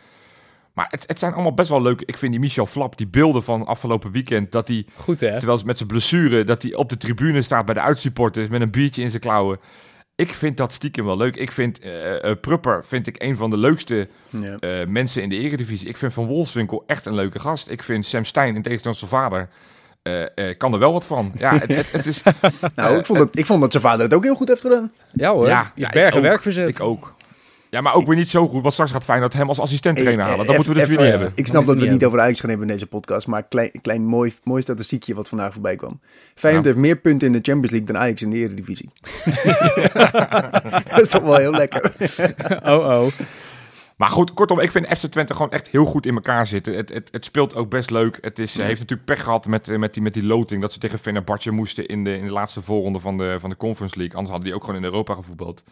[0.75, 2.01] Maar het, het zijn allemaal best wel leuk.
[2.01, 5.37] Ik vind die Michel Flap, die beelden van afgelopen weekend, dat hij, Goed hè?
[5.37, 8.61] terwijl ze met zijn blessure, dat hij op de tribune staat bij de uitsupporters met
[8.61, 9.59] een biertje in zijn klauwen.
[10.15, 11.35] Ik vind dat stiekem wel leuk.
[11.35, 14.57] Ik vind eh eh, Prupper vind ik een van de leukste Ja.
[14.59, 15.87] eh, mensen in de eredivisie.
[15.87, 17.69] Ik vind Van Wolfswinkel echt een leuke gast.
[17.69, 19.49] Ik vind Sam Stein, in tegenstelling tot zijn vader,
[20.01, 21.31] eh, eh, kan er wel wat van.
[21.37, 22.21] Ja, het, het, het is...
[22.75, 24.91] Nou, ik, vond dat, ik vond dat zijn vader het ook heel goed heeft gedaan.
[25.13, 26.23] Ja hoor, Ja, ja, ja, ik bergen ook.
[26.23, 26.69] werk verzet.
[26.69, 27.13] Ik ook.
[27.69, 28.61] Ja, maar ook weer niet zo goed.
[28.61, 30.41] Want straks gaat Feyenoord hem als assistent trainer Eh, halen.
[30.41, 31.31] eh, Dat moeten we dus weer niet hebben.
[31.35, 33.47] Ik snap dat we het niet over Ajax gaan hebben in deze podcast, maar een
[33.47, 35.99] klein, klein mooi, mooi statistiekje wat vandaag voorbij kwam.
[36.35, 36.71] Feyenoord Ja.
[36.71, 38.89] heeft meer punten in de Champions League dan Ajax in de Eredivisie.
[40.91, 41.93] dat is toch wel heel lekker.
[42.73, 43.05] oh oh.
[43.97, 46.75] Maar goed, kortom, ik vind FC Twente gewoon echt heel goed in elkaar zitten.
[46.75, 48.17] Het, het, het speelt ook best leuk.
[48.21, 50.61] Het is, heeft natuurlijk pech gehad met, eh, met, die, met die loting.
[50.61, 53.57] Dat ze tegen Fenerbahce moesten in de, in de laatste voorronde van de, van de
[53.57, 54.15] Conference League.
[54.15, 55.63] Anders hadden die ook gewoon in Europa gevoetbald.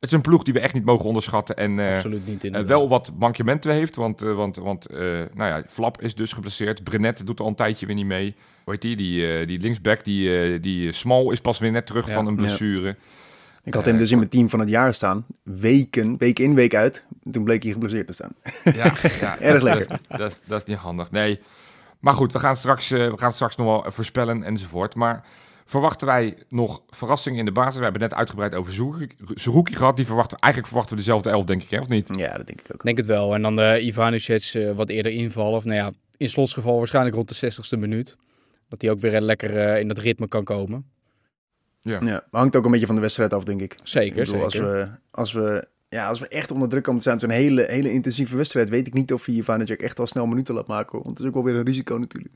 [0.00, 1.56] Het is een ploeg die we echt niet mogen onderschatten.
[1.56, 2.54] En eh, Absoluut niet in.
[2.54, 3.96] eh, wel wat mankementen heeft.
[3.96, 6.84] Want, eh, want, want eh, nou ja, Flap is dus geblesseerd.
[6.84, 8.34] Brenet doet al een tijdje weer niet mee.
[8.64, 8.96] Hoe heet die?
[8.96, 12.12] Die, eh, die linksback, die, eh, die Small is pas weer net terug Ja.
[12.14, 12.40] van een Ja.
[12.40, 12.96] blessure.
[13.64, 15.26] Ik had hem dus in mijn team van het jaar staan.
[15.42, 17.04] Weken, week in, week uit.
[17.30, 18.32] Toen bleek hij geblesseerd te staan.
[18.64, 19.86] Ja, ja Erg lekker.
[20.08, 21.10] Dat, dat, dat is niet handig.
[21.10, 21.40] Nee.
[22.00, 24.94] Maar goed, we gaan straks, we gaan straks nog wel voorspellen enzovoort.
[24.94, 25.24] Maar
[25.68, 27.76] verwachten wij nog verrassingen in de basis?
[27.76, 28.72] We hebben net uitgebreid over
[29.34, 29.96] Zerouki- gehad.
[29.96, 32.08] Die verwachten, eigenlijk verwachten we dezelfde elf, denk ik, hè, of niet?
[32.16, 32.78] Ja, dat denk ik ook.
[32.78, 33.34] Ik denk het wel.
[33.34, 35.56] En dan de Ivanišec eh, wat eerder invallen.
[35.56, 38.16] Of nou ja, in slotsgeval waarschijnlijk rond de 60ste minuut.
[38.68, 40.86] Dat hij ook weer lekker eh, in dat ritme kan komen.
[41.80, 42.00] Ja.
[42.04, 43.76] Ja, hangt ook een beetje van de wedstrijd af, denk ik.
[43.82, 44.68] Zeker, Ik bedoel, zeker.
[44.68, 47.62] Als we, als, we, ja, als we echt onder druk komen te staan, zo'n hele,
[47.62, 50.90] hele intensieve wedstrijd, weet ik niet of hij Ivanic echt wel snel minuten laat maken.
[50.92, 51.02] hoor.
[51.04, 52.34] Want dat is ook wel weer een risico natuurlijk.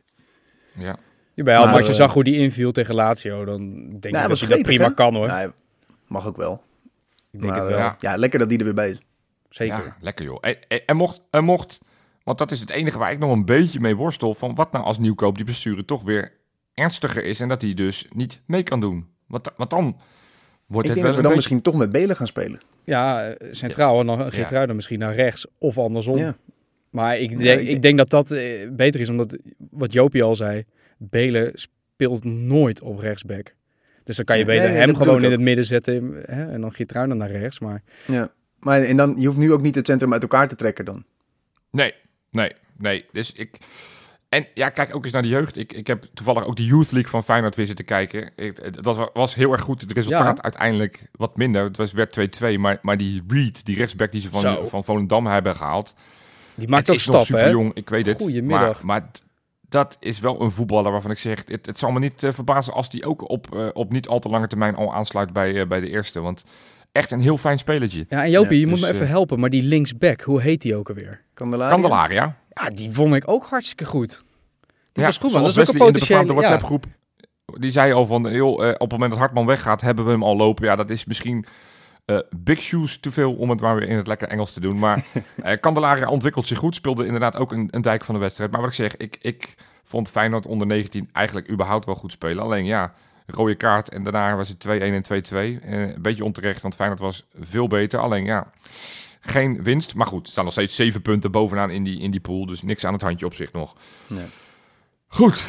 [0.75, 0.99] Ja.
[1.35, 4.27] Jawel, Maar, maar als je zag hoe die inviel tegen Lazio, dan denk ik hij
[4.29, 5.27] dat hij dat prima kan hoor.
[5.27, 5.51] Ja, hij
[6.07, 6.63] mag ook wel.
[7.31, 7.79] ik denk Maar, het wel.
[7.79, 7.97] eh, Ja.
[7.99, 8.99] ja, lekker dat die er weer bij is.
[9.49, 9.77] Zeker.
[9.77, 10.39] Ja, lekker joh.
[10.87, 11.79] En, mocht, en mocht,
[12.25, 14.35] want dat is het enige waar ik nog een beetje mee worstel.
[14.35, 16.33] Van wat nou als nieuwkoop die blessure toch weer
[16.75, 17.41] ernstiger is.
[17.41, 19.07] En dat hij dus niet mee kan doen.
[19.27, 19.99] Want, want dan wordt
[20.89, 21.35] Ik het denk wel dat we dan beetje...
[21.37, 22.61] misschien toch met Belen gaan spelen.
[22.85, 26.17] Ja, eh, centraal en dan Geertruiden misschien naar rechts of andersom.
[26.17, 26.37] Ja.
[26.91, 29.39] Maar ik Ja, denk, ik- ik denk dat dat eh, beter is, omdat
[29.71, 30.65] wat Jopie al zei,
[31.11, 33.55] Belen speelt nooit op rechtsback.
[34.05, 36.73] Dus dan kan je beter nee, hem gewoon in het midden zetten hè, en dan
[36.73, 37.59] Geertruiden naar rechts.
[37.61, 38.33] Maar Ja.
[38.59, 41.05] Maar en dan, je hoeft nu ook niet het centrum uit elkaar te trekken dan.
[41.71, 41.95] Nee,
[42.31, 43.05] nee, nee.
[43.13, 43.57] Dus ik...
[44.29, 45.57] En ja, kijk ook eens naar de jeugd.
[45.57, 48.31] Ik, ik heb toevallig ook de Youth League van Feyenoord weer zitten kijken.
[48.37, 49.81] Ik, dat wa- was heel erg goed.
[49.81, 50.43] Het resultaat Ja.
[50.43, 51.65] uiteindelijk wat minder.
[51.65, 52.59] Het was, werd 2-2.
[52.59, 54.39] Maar, maar die Reed, die rechtsback die ze Zo.
[54.39, 55.95] van, van Volendam hebben gehaald.
[56.55, 57.49] die maakt het ook stappen, super hè?
[57.51, 58.21] jong, ik weet het.
[58.21, 58.83] Goedemiddag.
[58.83, 59.11] Maar, maar
[59.73, 61.43] dat is wel een voetballer waarvan ik zeg...
[61.47, 64.19] Het, het zal me niet eh, verbazen als die ook op, eh, op niet al
[64.19, 66.21] te lange termijn al aansluit bij, eh, bij de eerste.
[66.21, 66.45] Want
[66.93, 68.07] echt een heel fijn spelletje.
[68.09, 70.63] Ja, en Jopie, Ja, je moet dus, me even helpen, maar die linksback, hoe heet
[70.63, 71.21] die ook alweer?
[71.35, 71.73] Kandelaria?
[71.73, 72.37] Candelaria.
[72.55, 74.23] Ja, die vond ik ook hartstikke goed.
[74.93, 75.43] Die Ja, was goed, man.
[75.43, 76.25] Dat is ook een in de ja.
[76.25, 76.87] WhatsApp-groep.
[77.59, 80.23] Die zei al van, joh, eh, op het moment dat Hartman weggaat, hebben we hem
[80.23, 80.65] al lopen.
[80.65, 81.45] Ja, dat is misschien
[82.05, 84.79] eh, big shoes te veel om het maar weer in het lekker Engels te doen.
[84.79, 85.05] Maar
[85.61, 86.75] Candelaria ontwikkelt zich goed.
[86.75, 88.51] Speelde inderdaad ook een, een dijk van de wedstrijd.
[88.51, 92.45] Maar wat ik zeg, ik, ik vond Feyenoord onder 19 eigenlijk überhaupt wel goed spelen.
[92.45, 92.95] Alleen ja,
[93.27, 95.63] rode kaart en daarna was het 2-1 en 2-2.
[95.63, 98.01] Eh, een beetje onterecht, want Feyenoord was veel beter.
[98.01, 98.51] Alleen ja,
[99.21, 99.95] geen winst.
[99.95, 102.47] Maar goed, er staan nog steeds zeven punten bovenaan in die, in die pool.
[102.47, 103.77] Dus niks aan het handje op zich nog.
[104.07, 104.27] Nee.
[105.07, 105.45] Goed.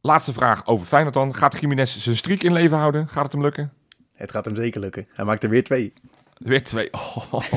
[0.00, 1.34] Laatste vraag over Feyenoord dan.
[1.34, 3.08] Gaat Jiménez zijn streak in leven houden?
[3.08, 3.72] Gaat het hem lukken?
[4.18, 5.06] Het gaat hem zeker lukken.
[5.12, 5.92] Hij maakt er weer twee.
[6.38, 6.88] Weer twee.
[6.92, 7.32] Oh.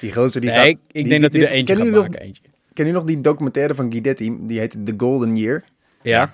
[0.00, 0.66] Die gozer die Nee, gaat...
[0.68, 2.20] ik, ik die- denk dat hij er eentje gaat maken.
[2.20, 2.42] Eentje.
[2.44, 4.36] Nog, ken je nog die documentaire van Guidetti?
[4.40, 5.64] Die heet The Golden Year.
[6.02, 6.32] Ja?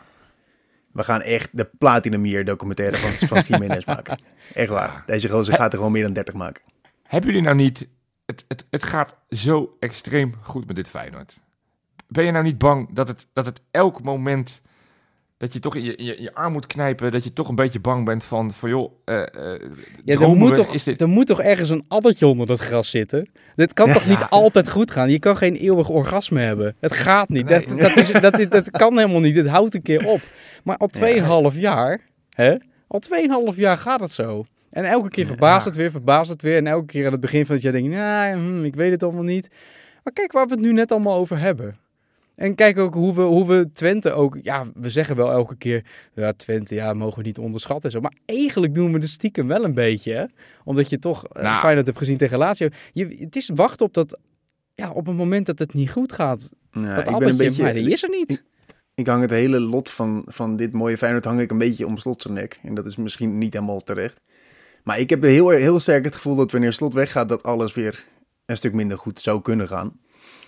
[0.93, 4.19] We gaan echt de Platinum Year documentaire van, van Jiménez maken.
[4.55, 5.03] Echt waar.
[5.07, 6.63] Deze gozer gaat er gewoon meer dan 30 maken.
[7.03, 7.89] Hebben jullie nou niet...
[8.27, 11.41] Het, het, het gaat zo extreem goed met dit Feyenoord.
[12.09, 14.61] Ben je nou niet bang dat het, dat het elk moment...
[15.39, 17.13] Dat je toch in je, in je, je arm moet knijpen.
[17.13, 18.53] Dat je toch een beetje bang bent van...
[18.53, 19.61] van joh, eh eh,
[20.05, 21.01] Ja, er moet, toch, dit...
[21.01, 23.31] er moet toch ergens een addertje onder dat gras zitten?
[23.55, 25.11] Dit kan toch niet altijd goed gaan?
[25.11, 26.77] Je kan geen eeuwig orgasme hebben.
[26.81, 27.49] Het gaat niet.
[27.49, 29.37] Dat, dat, is, dat, is- dat kan helemaal niet.
[29.37, 30.21] Het houdt een keer op.
[30.65, 30.91] Maar al
[31.53, 32.57] 2,5 jaar hè,
[32.89, 33.03] Al
[33.53, 34.45] 2,5 jaar gaat het zo.
[34.71, 36.57] En elke keer verbaast het weer, verbaast het weer.
[36.57, 38.91] En elke keer aan het begin van het jaar denk je, nou, hm, ik weet
[38.91, 39.49] het allemaal niet.
[40.05, 41.77] Maar kijk waar we het nu net allemaal over hebben.
[42.39, 44.39] En kijk ook hoe we, hoe we Twente ook...
[44.43, 45.85] Ja, we zeggen wel elke keer...
[46.15, 47.85] Ja, Twente, ja, mogen we niet onderschatten.
[47.85, 48.01] en Zo.
[48.01, 50.25] Maar eigenlijk doen we de stiekem wel een beetje, hè?
[50.65, 51.59] Omdat je toch eh, Nou.
[51.59, 52.69] Feyenoord hebt gezien tegen Lazio.
[52.93, 54.19] Je, het is wachten op dat...
[54.75, 56.53] Ja, op het moment dat het niet goed gaat.
[56.71, 58.45] Nou, dat ik ben een beetje, maar die is er niet.
[58.95, 61.99] ik hang het hele lot van, van dit mooie Feyenoord hang ik een beetje om
[61.99, 62.59] Slot zijn nek.
[62.63, 64.21] En dat is misschien niet helemaal terecht.
[64.85, 68.05] Maar ik heb heel, heel sterk het gevoel dat wanneer Slot weggaat, dat alles weer
[68.47, 70.01] een stuk minder goed zou kunnen gaan.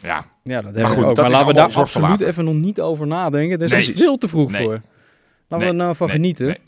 [0.03, 1.17] Ja, Ja, dat hebben we ook.
[1.17, 3.59] Maar laten we daar absoluut even nog niet over nadenken.
[3.59, 3.97] Daar is Nee.
[3.97, 4.63] veel te vroeg Nee.
[4.63, 4.81] voor.
[5.49, 6.17] Laten we er nou van Nee.
[6.17, 6.47] genieten.
[6.47, 6.59] Nee.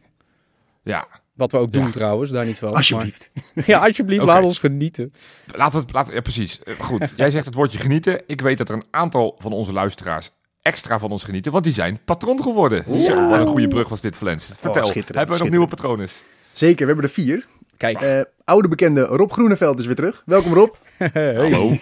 [0.83, 1.07] ja.
[1.35, 1.91] Wat we ook doen Ja.
[1.91, 2.75] trouwens, daar niet van.
[2.75, 3.31] Alsjeblieft.
[3.55, 4.33] Maar- ja, alsjeblieft, Oké.
[4.33, 5.13] laat ons genieten.
[5.55, 6.63] Laten we het, laten, ja, precies.
[6.63, 8.23] Eh, Goed, jij zegt het woordje genieten.
[8.27, 10.31] Ik weet dat er een aantal van onze luisteraars
[10.63, 12.85] extra van ons genieten, want die zijn patron geworden.
[13.01, 14.45] Zo, wat een goede brug was dit, Flens.
[14.45, 16.09] Vertel, schitterend, hebben we nog nieuwe patronen?
[16.53, 17.47] Zeker, we hebben er vier.
[17.77, 18.01] Kijk.
[18.03, 20.23] Eh, oude bekende Rob Groeneveld is weer terug.
[20.27, 20.75] Welkom Rob.
[21.15, 21.73] Hallo.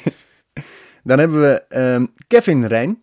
[1.11, 3.03] Dan hebben we ehm, Kevin Rijn,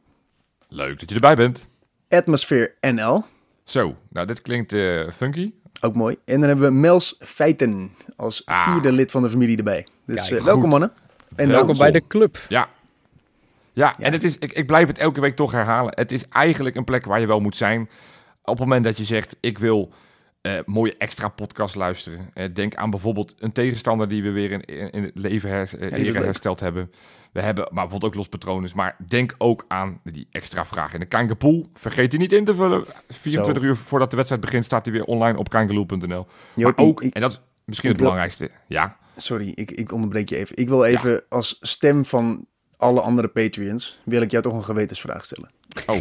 [0.67, 1.65] Leuk dat je erbij bent.
[2.09, 3.23] Atmosphere NL.
[3.63, 5.53] Zo, nou dit klinkt eh, funky.
[5.81, 6.17] Ook mooi.
[6.25, 8.71] En dan hebben we Mels Feiten als Ah.
[8.71, 9.87] vierde lid van de familie erbij.
[10.05, 10.91] Dus Kijk, eh, welkom mannen.
[11.35, 11.77] En Welkom.
[11.77, 12.39] Bij de club.
[12.49, 12.69] Ja.
[13.73, 15.93] Ja, en het is, ik, ik blijf het elke week toch herhalen.
[15.95, 17.81] Het is eigenlijk een plek waar je wel moet zijn.
[18.41, 19.91] Op het moment dat je zegt, ik wil
[20.41, 22.29] eh, mooie extra podcast luisteren.
[22.33, 25.79] Eh, denk aan bijvoorbeeld een tegenstander die we weer in, in, in het leven her,
[25.79, 26.23] eh, leuk.
[26.23, 26.91] hersteld hebben.
[27.38, 28.69] We hebben, maar bijvoorbeeld ook los patronen.
[28.75, 31.69] Maar denk ook aan die extra vragen in de Kangapool.
[31.73, 32.85] Vergeet die niet in te vullen.
[33.07, 33.69] 24 Zo.
[33.69, 36.27] uur voordat de wedstrijd begint staat hij weer online op kangaloo.nl.
[36.55, 38.49] Maar ook, ik- en dat is misschien het belangrijkste.
[38.67, 40.55] Ja, Sorry, ik, ik onderbreek je even.
[40.57, 42.45] Ik wil even als stem van
[42.77, 45.49] alle andere Patreons, wil ik jou toch een gewetensvraag stellen.
[45.88, 45.97] oh,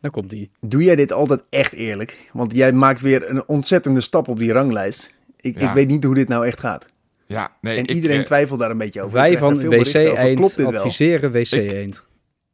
[0.00, 0.50] Dan komt hij.
[0.60, 2.28] Doe jij dit altijd echt eerlijk?
[2.32, 5.10] Want jij maakt weer een ontzettende stap op die ranglijst.
[5.40, 5.68] Ik, Ja.
[5.68, 6.86] ik weet niet hoe dit nou echt gaat.
[7.26, 7.50] Ja.
[7.60, 9.14] Nee, En ik, iedereen eh, twijfelt daar een beetje over.
[9.14, 9.94] Wij van WC.
[9.94, 10.74] Eend Klopt dit wel?
[10.76, 12.04] adviseren WC Ik- Eend.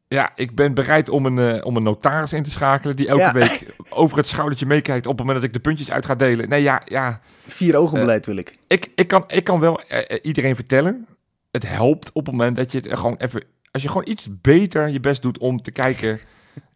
[0.09, 3.23] Ja, ik ben bereid om een, eh, om een notaris in te schakelen die elke
[3.23, 3.33] Ja.
[3.33, 6.49] week over het schoudertje meekijkt op het moment dat ik de puntjes uit ga delen.
[6.49, 7.21] Nee, ja, ja.
[7.47, 8.53] Vier ogen beleid wil ik.
[8.67, 11.07] Ik, ik, kan, ik kan wel eh, eh, iedereen vertellen.
[11.51, 14.89] Het helpt op het moment dat je het gewoon even, als je gewoon iets beter
[14.89, 16.21] je best doet om te kijken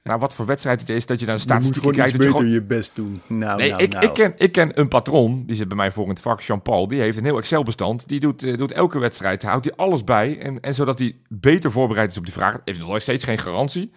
[0.07, 2.13] naar wat voor wedstrijd het is, dat je Je moet statistieken gewoon iets kijkt.
[2.13, 3.21] je beter gewoon- je best doen.
[3.27, 4.05] Nou, Nee, nou, ik, nou.
[4.07, 6.89] ik, ken, ik ken een patron, die zit bij mij voor in het vak, Jean-Paul.
[6.89, 8.09] Die heeft een heel Excel-bestand.
[8.09, 10.39] Die doet, eh, doet elke wedstrijd, houdt hij alles bij.
[10.39, 12.59] En, en zodat hij beter voorbereid is op die vraag.
[12.65, 13.93] Heeft nog steeds geen garantie.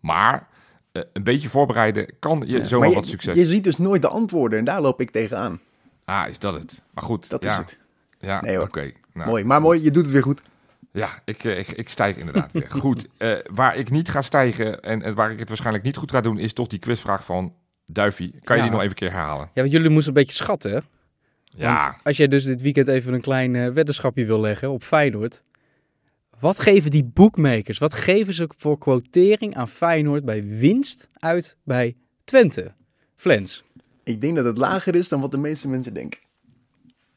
[0.00, 0.48] Maar
[0.92, 3.34] eh, een beetje voorbereiden kan je Ja, zomaar maar je, wat succes.
[3.34, 5.60] Je ziet dus nooit de antwoorden en daar loop ik tegenaan.
[6.04, 6.82] Ah, is dat het?
[6.94, 7.28] Maar goed.
[7.30, 7.78] Dat ja, is het.
[8.18, 8.90] Ja, Nee, oké.
[9.12, 10.42] Nou, Mooi, maar mooi, je doet het weer goed.
[10.96, 12.70] Ja, ik, eh, ik, ik stijg inderdaad weer.
[12.80, 16.10] Goed, eh, waar ik niet ga stijgen en, en waar ik het waarschijnlijk niet goed
[16.10, 17.54] ga doen, is toch die quizvraag van
[17.86, 18.30] Duifie.
[18.42, 18.68] Kan je Ja.
[18.68, 19.50] die nog even een keer herhalen?
[19.54, 20.78] Ja, want jullie moesten een beetje schatten, hè?
[21.44, 24.82] Ja, Want als jij dus dit weekend even een klein eh, weddenschapje wil leggen op
[24.82, 25.42] Feyenoord.
[26.40, 27.78] Wat geven die bookmakers?
[27.78, 32.74] Wat geven ze voor quotering aan Feyenoord bij winst uit bij Twente?
[33.16, 33.64] Flens.
[34.04, 36.20] Ik denk dat het lager is dan wat de meeste mensen denken.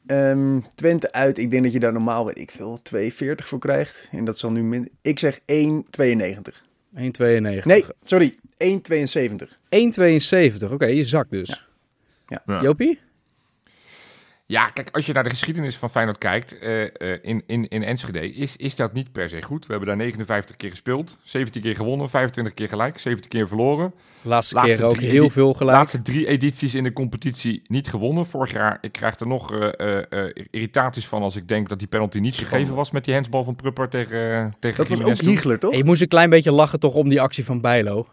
[0.06, 4.08] Ehm, Twente uit, ik denk dat je daar normaal, weet ik veel, 2,40 voor krijgt.
[4.10, 4.90] En dat zal nu min.
[5.02, 6.64] Ik zeg 1,92.
[6.94, 7.64] 1,92.
[7.64, 9.58] Nee, sorry, 1,72.
[9.68, 10.72] 1,72.
[10.72, 11.66] Oké, je zakt dus.
[12.26, 12.42] Ja.
[12.46, 12.62] Ja.
[12.62, 12.98] Jopie?
[14.50, 16.90] Ja, kijk, als je naar de geschiedenis van Feyenoord kijkt eh, eh,
[17.22, 19.66] in, in, in Enschede, is, is dat niet per se goed.
[19.66, 23.92] We hebben daar 59 keer gespeeld, 17 keer gewonnen, 25 keer gelijk, 17 keer verloren.
[24.22, 25.76] Laatste, Laatste keer ook heel veel De gelijk.
[25.76, 28.26] laatste drie edities in de competitie niet gewonnen.
[28.26, 31.78] Vorig jaar, ik krijg er nog eh, eh, eh, irritaties van als ik denk dat
[31.78, 35.16] die penalty niet gegeven was met die handsbal van Prupper tegen, tegen Dat was ook.
[35.16, 35.72] Hiegler, toch?
[35.72, 38.06] En je moest een klein beetje lachen toch om die actie van Bijlo.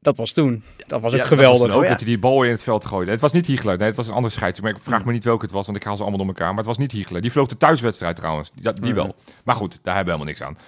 [0.00, 0.62] Dat was toen.
[0.86, 1.58] Dat was ook Ja, geweldig.
[1.58, 1.88] Dat was ook Oh, ja.
[1.90, 3.10] dat hij die bal in het veld gooide.
[3.10, 4.72] Het was niet Hiegler, nee, het was een andere scheidsrechter.
[4.74, 6.48] Maar ik vraag me niet welke het was, want ik haal ze allemaal door elkaar.
[6.48, 7.20] Maar het was niet Hiegler.
[7.20, 8.50] Die vloog de thuiswedstrijd trouwens.
[8.54, 9.14] Die, die wel.
[9.44, 10.58] Maar goed, daar hebben we helemaal niks aan.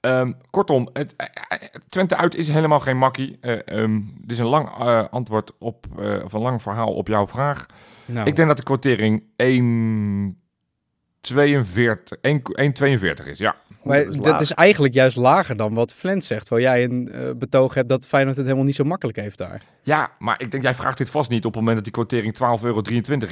[0.00, 3.38] Ehm, kortom, het, eh, eh, Twente uit is helemaal geen makkie.
[3.40, 4.68] Eh, ehm, dit is een lang
[5.10, 7.66] antwoord op, eh, of een lang verhaal op jouw vraag.
[8.06, 13.56] Nou, Ik denk dat de quotering 1,42 1 1,42 is, ja.
[13.82, 14.40] Maar dat is dat laag.
[14.40, 16.46] is eigenlijk juist lager dan wat Flens zegt.
[16.46, 19.62] Terwijl jij een eh, betoog hebt dat Feyenoord het helemaal niet zo makkelijk heeft daar.
[19.82, 22.34] Ja, maar ik denk, jij vraagt dit vast niet op het moment dat die quotering
[22.60, 22.82] 12,23 euro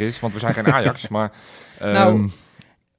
[0.06, 0.20] is.
[0.20, 1.32] Want we zijn geen Ajax, maar...
[1.78, 2.30] ehm, Nou,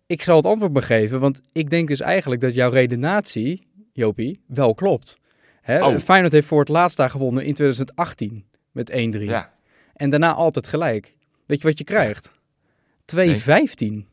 [0.08, 4.43] Ik zal het antwoord maar geven, want ik denk dus eigenlijk dat jouw redenatie, Jopie,
[4.47, 5.18] wel klopt.
[5.62, 5.86] Hè?
[5.86, 5.97] Oh.
[5.97, 8.95] Feyenoord heeft voor het laatst daar gewonnen in 2018 met 1-3.
[9.20, 9.52] ja.
[9.93, 11.16] En daarna altijd gelijk.
[11.45, 12.32] Weet je wat je krijgt?
[13.16, 14.08] 2,15.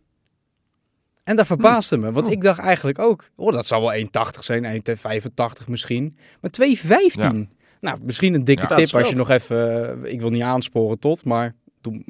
[1.26, 2.32] En dat verbaasde me, want Oh.
[2.32, 6.16] ik dacht eigenlijk ook, oh, dat zou wel 1,80 zijn, 1,85 misschien.
[6.40, 7.48] Maar 2,15.
[7.80, 10.98] Nou, misschien een dikke Ja, tip als je nog even, eh, ik wil niet aansporen
[10.98, 11.54] tot, maar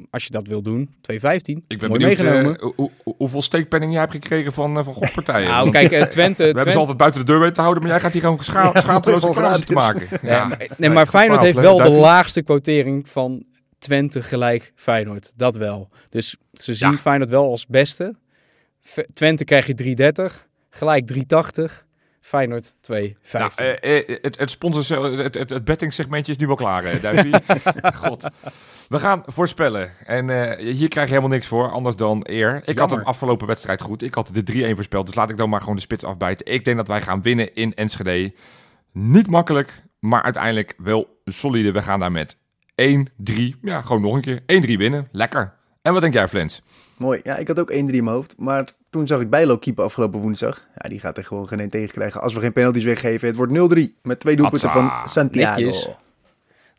[0.09, 1.63] als je dat wil doen, 2,15.
[1.67, 2.55] Ik ben Mooi benieuwd meegenomen.
[2.55, 5.47] eh, hoe- hoe- hoeveel steekpenning jij hebt gekregen van, eh, van gokpartijen.
[5.53, 6.43] nou, kijk, Twente...
[6.47, 8.43] We hebben ze altijd buiten de deur weten te houden, maar jij gaat hier gewoon
[8.43, 10.07] scha Ja, schaamteloze kruisen te maken.
[10.21, 10.45] nee, Ja.
[10.45, 13.43] maar, nee, maar Feyenoord heeft wel de laagste quotering van
[13.79, 15.33] Twente gelijk Feyenoord.
[15.35, 15.89] Dat wel.
[16.09, 16.97] Dus ze zien Ja.
[16.97, 18.15] Feyenoord wel als beste.
[19.13, 20.47] Twente krijg je 3,30.
[20.69, 21.85] Gelijk 3,80.
[22.27, 22.77] Feyenoord 2,15.
[23.31, 26.99] Nou, eh, eh, het, het, sponsors, het, het, het bettingsegmentje is nu wel klaar, hè,
[26.99, 27.33] Duivie?
[28.03, 28.27] God.
[28.87, 29.91] We gaan voorspellen.
[30.05, 32.61] En eh, hier krijg je helemaal niks voor, anders dan eer.
[32.65, 34.01] Ik had hem afgelopen wedstrijd goed.
[34.01, 36.53] Ik had de 3-1 voorspeld, dus laat ik dan maar gewoon de spits afbijten.
[36.53, 38.33] Ik denk dat wij gaan winnen in Enschede.
[38.91, 41.71] Niet makkelijk, maar uiteindelijk wel solide.
[41.71, 42.37] We gaan daar met 1-3,
[43.61, 44.41] ja, gewoon nog een keer.
[44.41, 45.53] 1-3 winnen, lekker.
[45.81, 46.61] En wat denk jij, Flens?
[46.97, 47.19] Mooi.
[47.23, 48.33] Ja, ik had ook 1-3 in mijn hoofd.
[48.37, 50.65] Maar toen zag ik Bijlo keeper afgelopen woensdag.
[50.75, 53.27] Ja, die gaat er gewoon geen een tegen krijgen als we geen penalties weggeven.
[53.27, 55.59] Het wordt 0-3 met twee doelpunten van Santiago.
[55.61, 55.87] Netjes.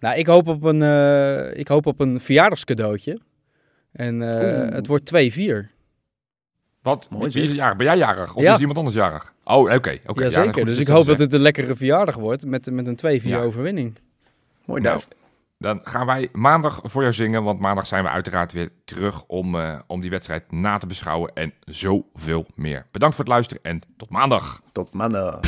[0.00, 3.18] Nou, ik hoop op een, eh, ik hoop op een verjaardagscadeautje.
[3.92, 4.74] En eh, Oeh.
[4.74, 5.70] het wordt 2-4.
[6.82, 7.08] Wat?
[7.10, 7.76] Mooi, Wie is jarig?
[7.76, 8.34] Ben jij jarig?
[8.34, 8.54] Of Ja.
[8.54, 9.32] is iemand anders jarig?
[9.44, 9.74] Oh, oké.
[9.74, 10.22] oké.
[10.22, 10.52] ja, Jazeker.
[10.54, 13.28] goed, dus ik hoop te dat het een lekkere verjaardag wordt met, met een 2-4
[13.28, 13.40] Ja.
[13.42, 13.94] overwinning.
[14.64, 15.08] Mooi Nou, duif.
[15.58, 19.54] Dan gaan wij maandag voor jou zingen, want maandag zijn we uiteraard weer terug om,
[19.54, 22.86] eh, om die wedstrijd na te beschouwen en zoveel meer.
[22.90, 24.62] Bedankt voor het luisteren en tot maandag.
[24.72, 25.40] Tot maandag.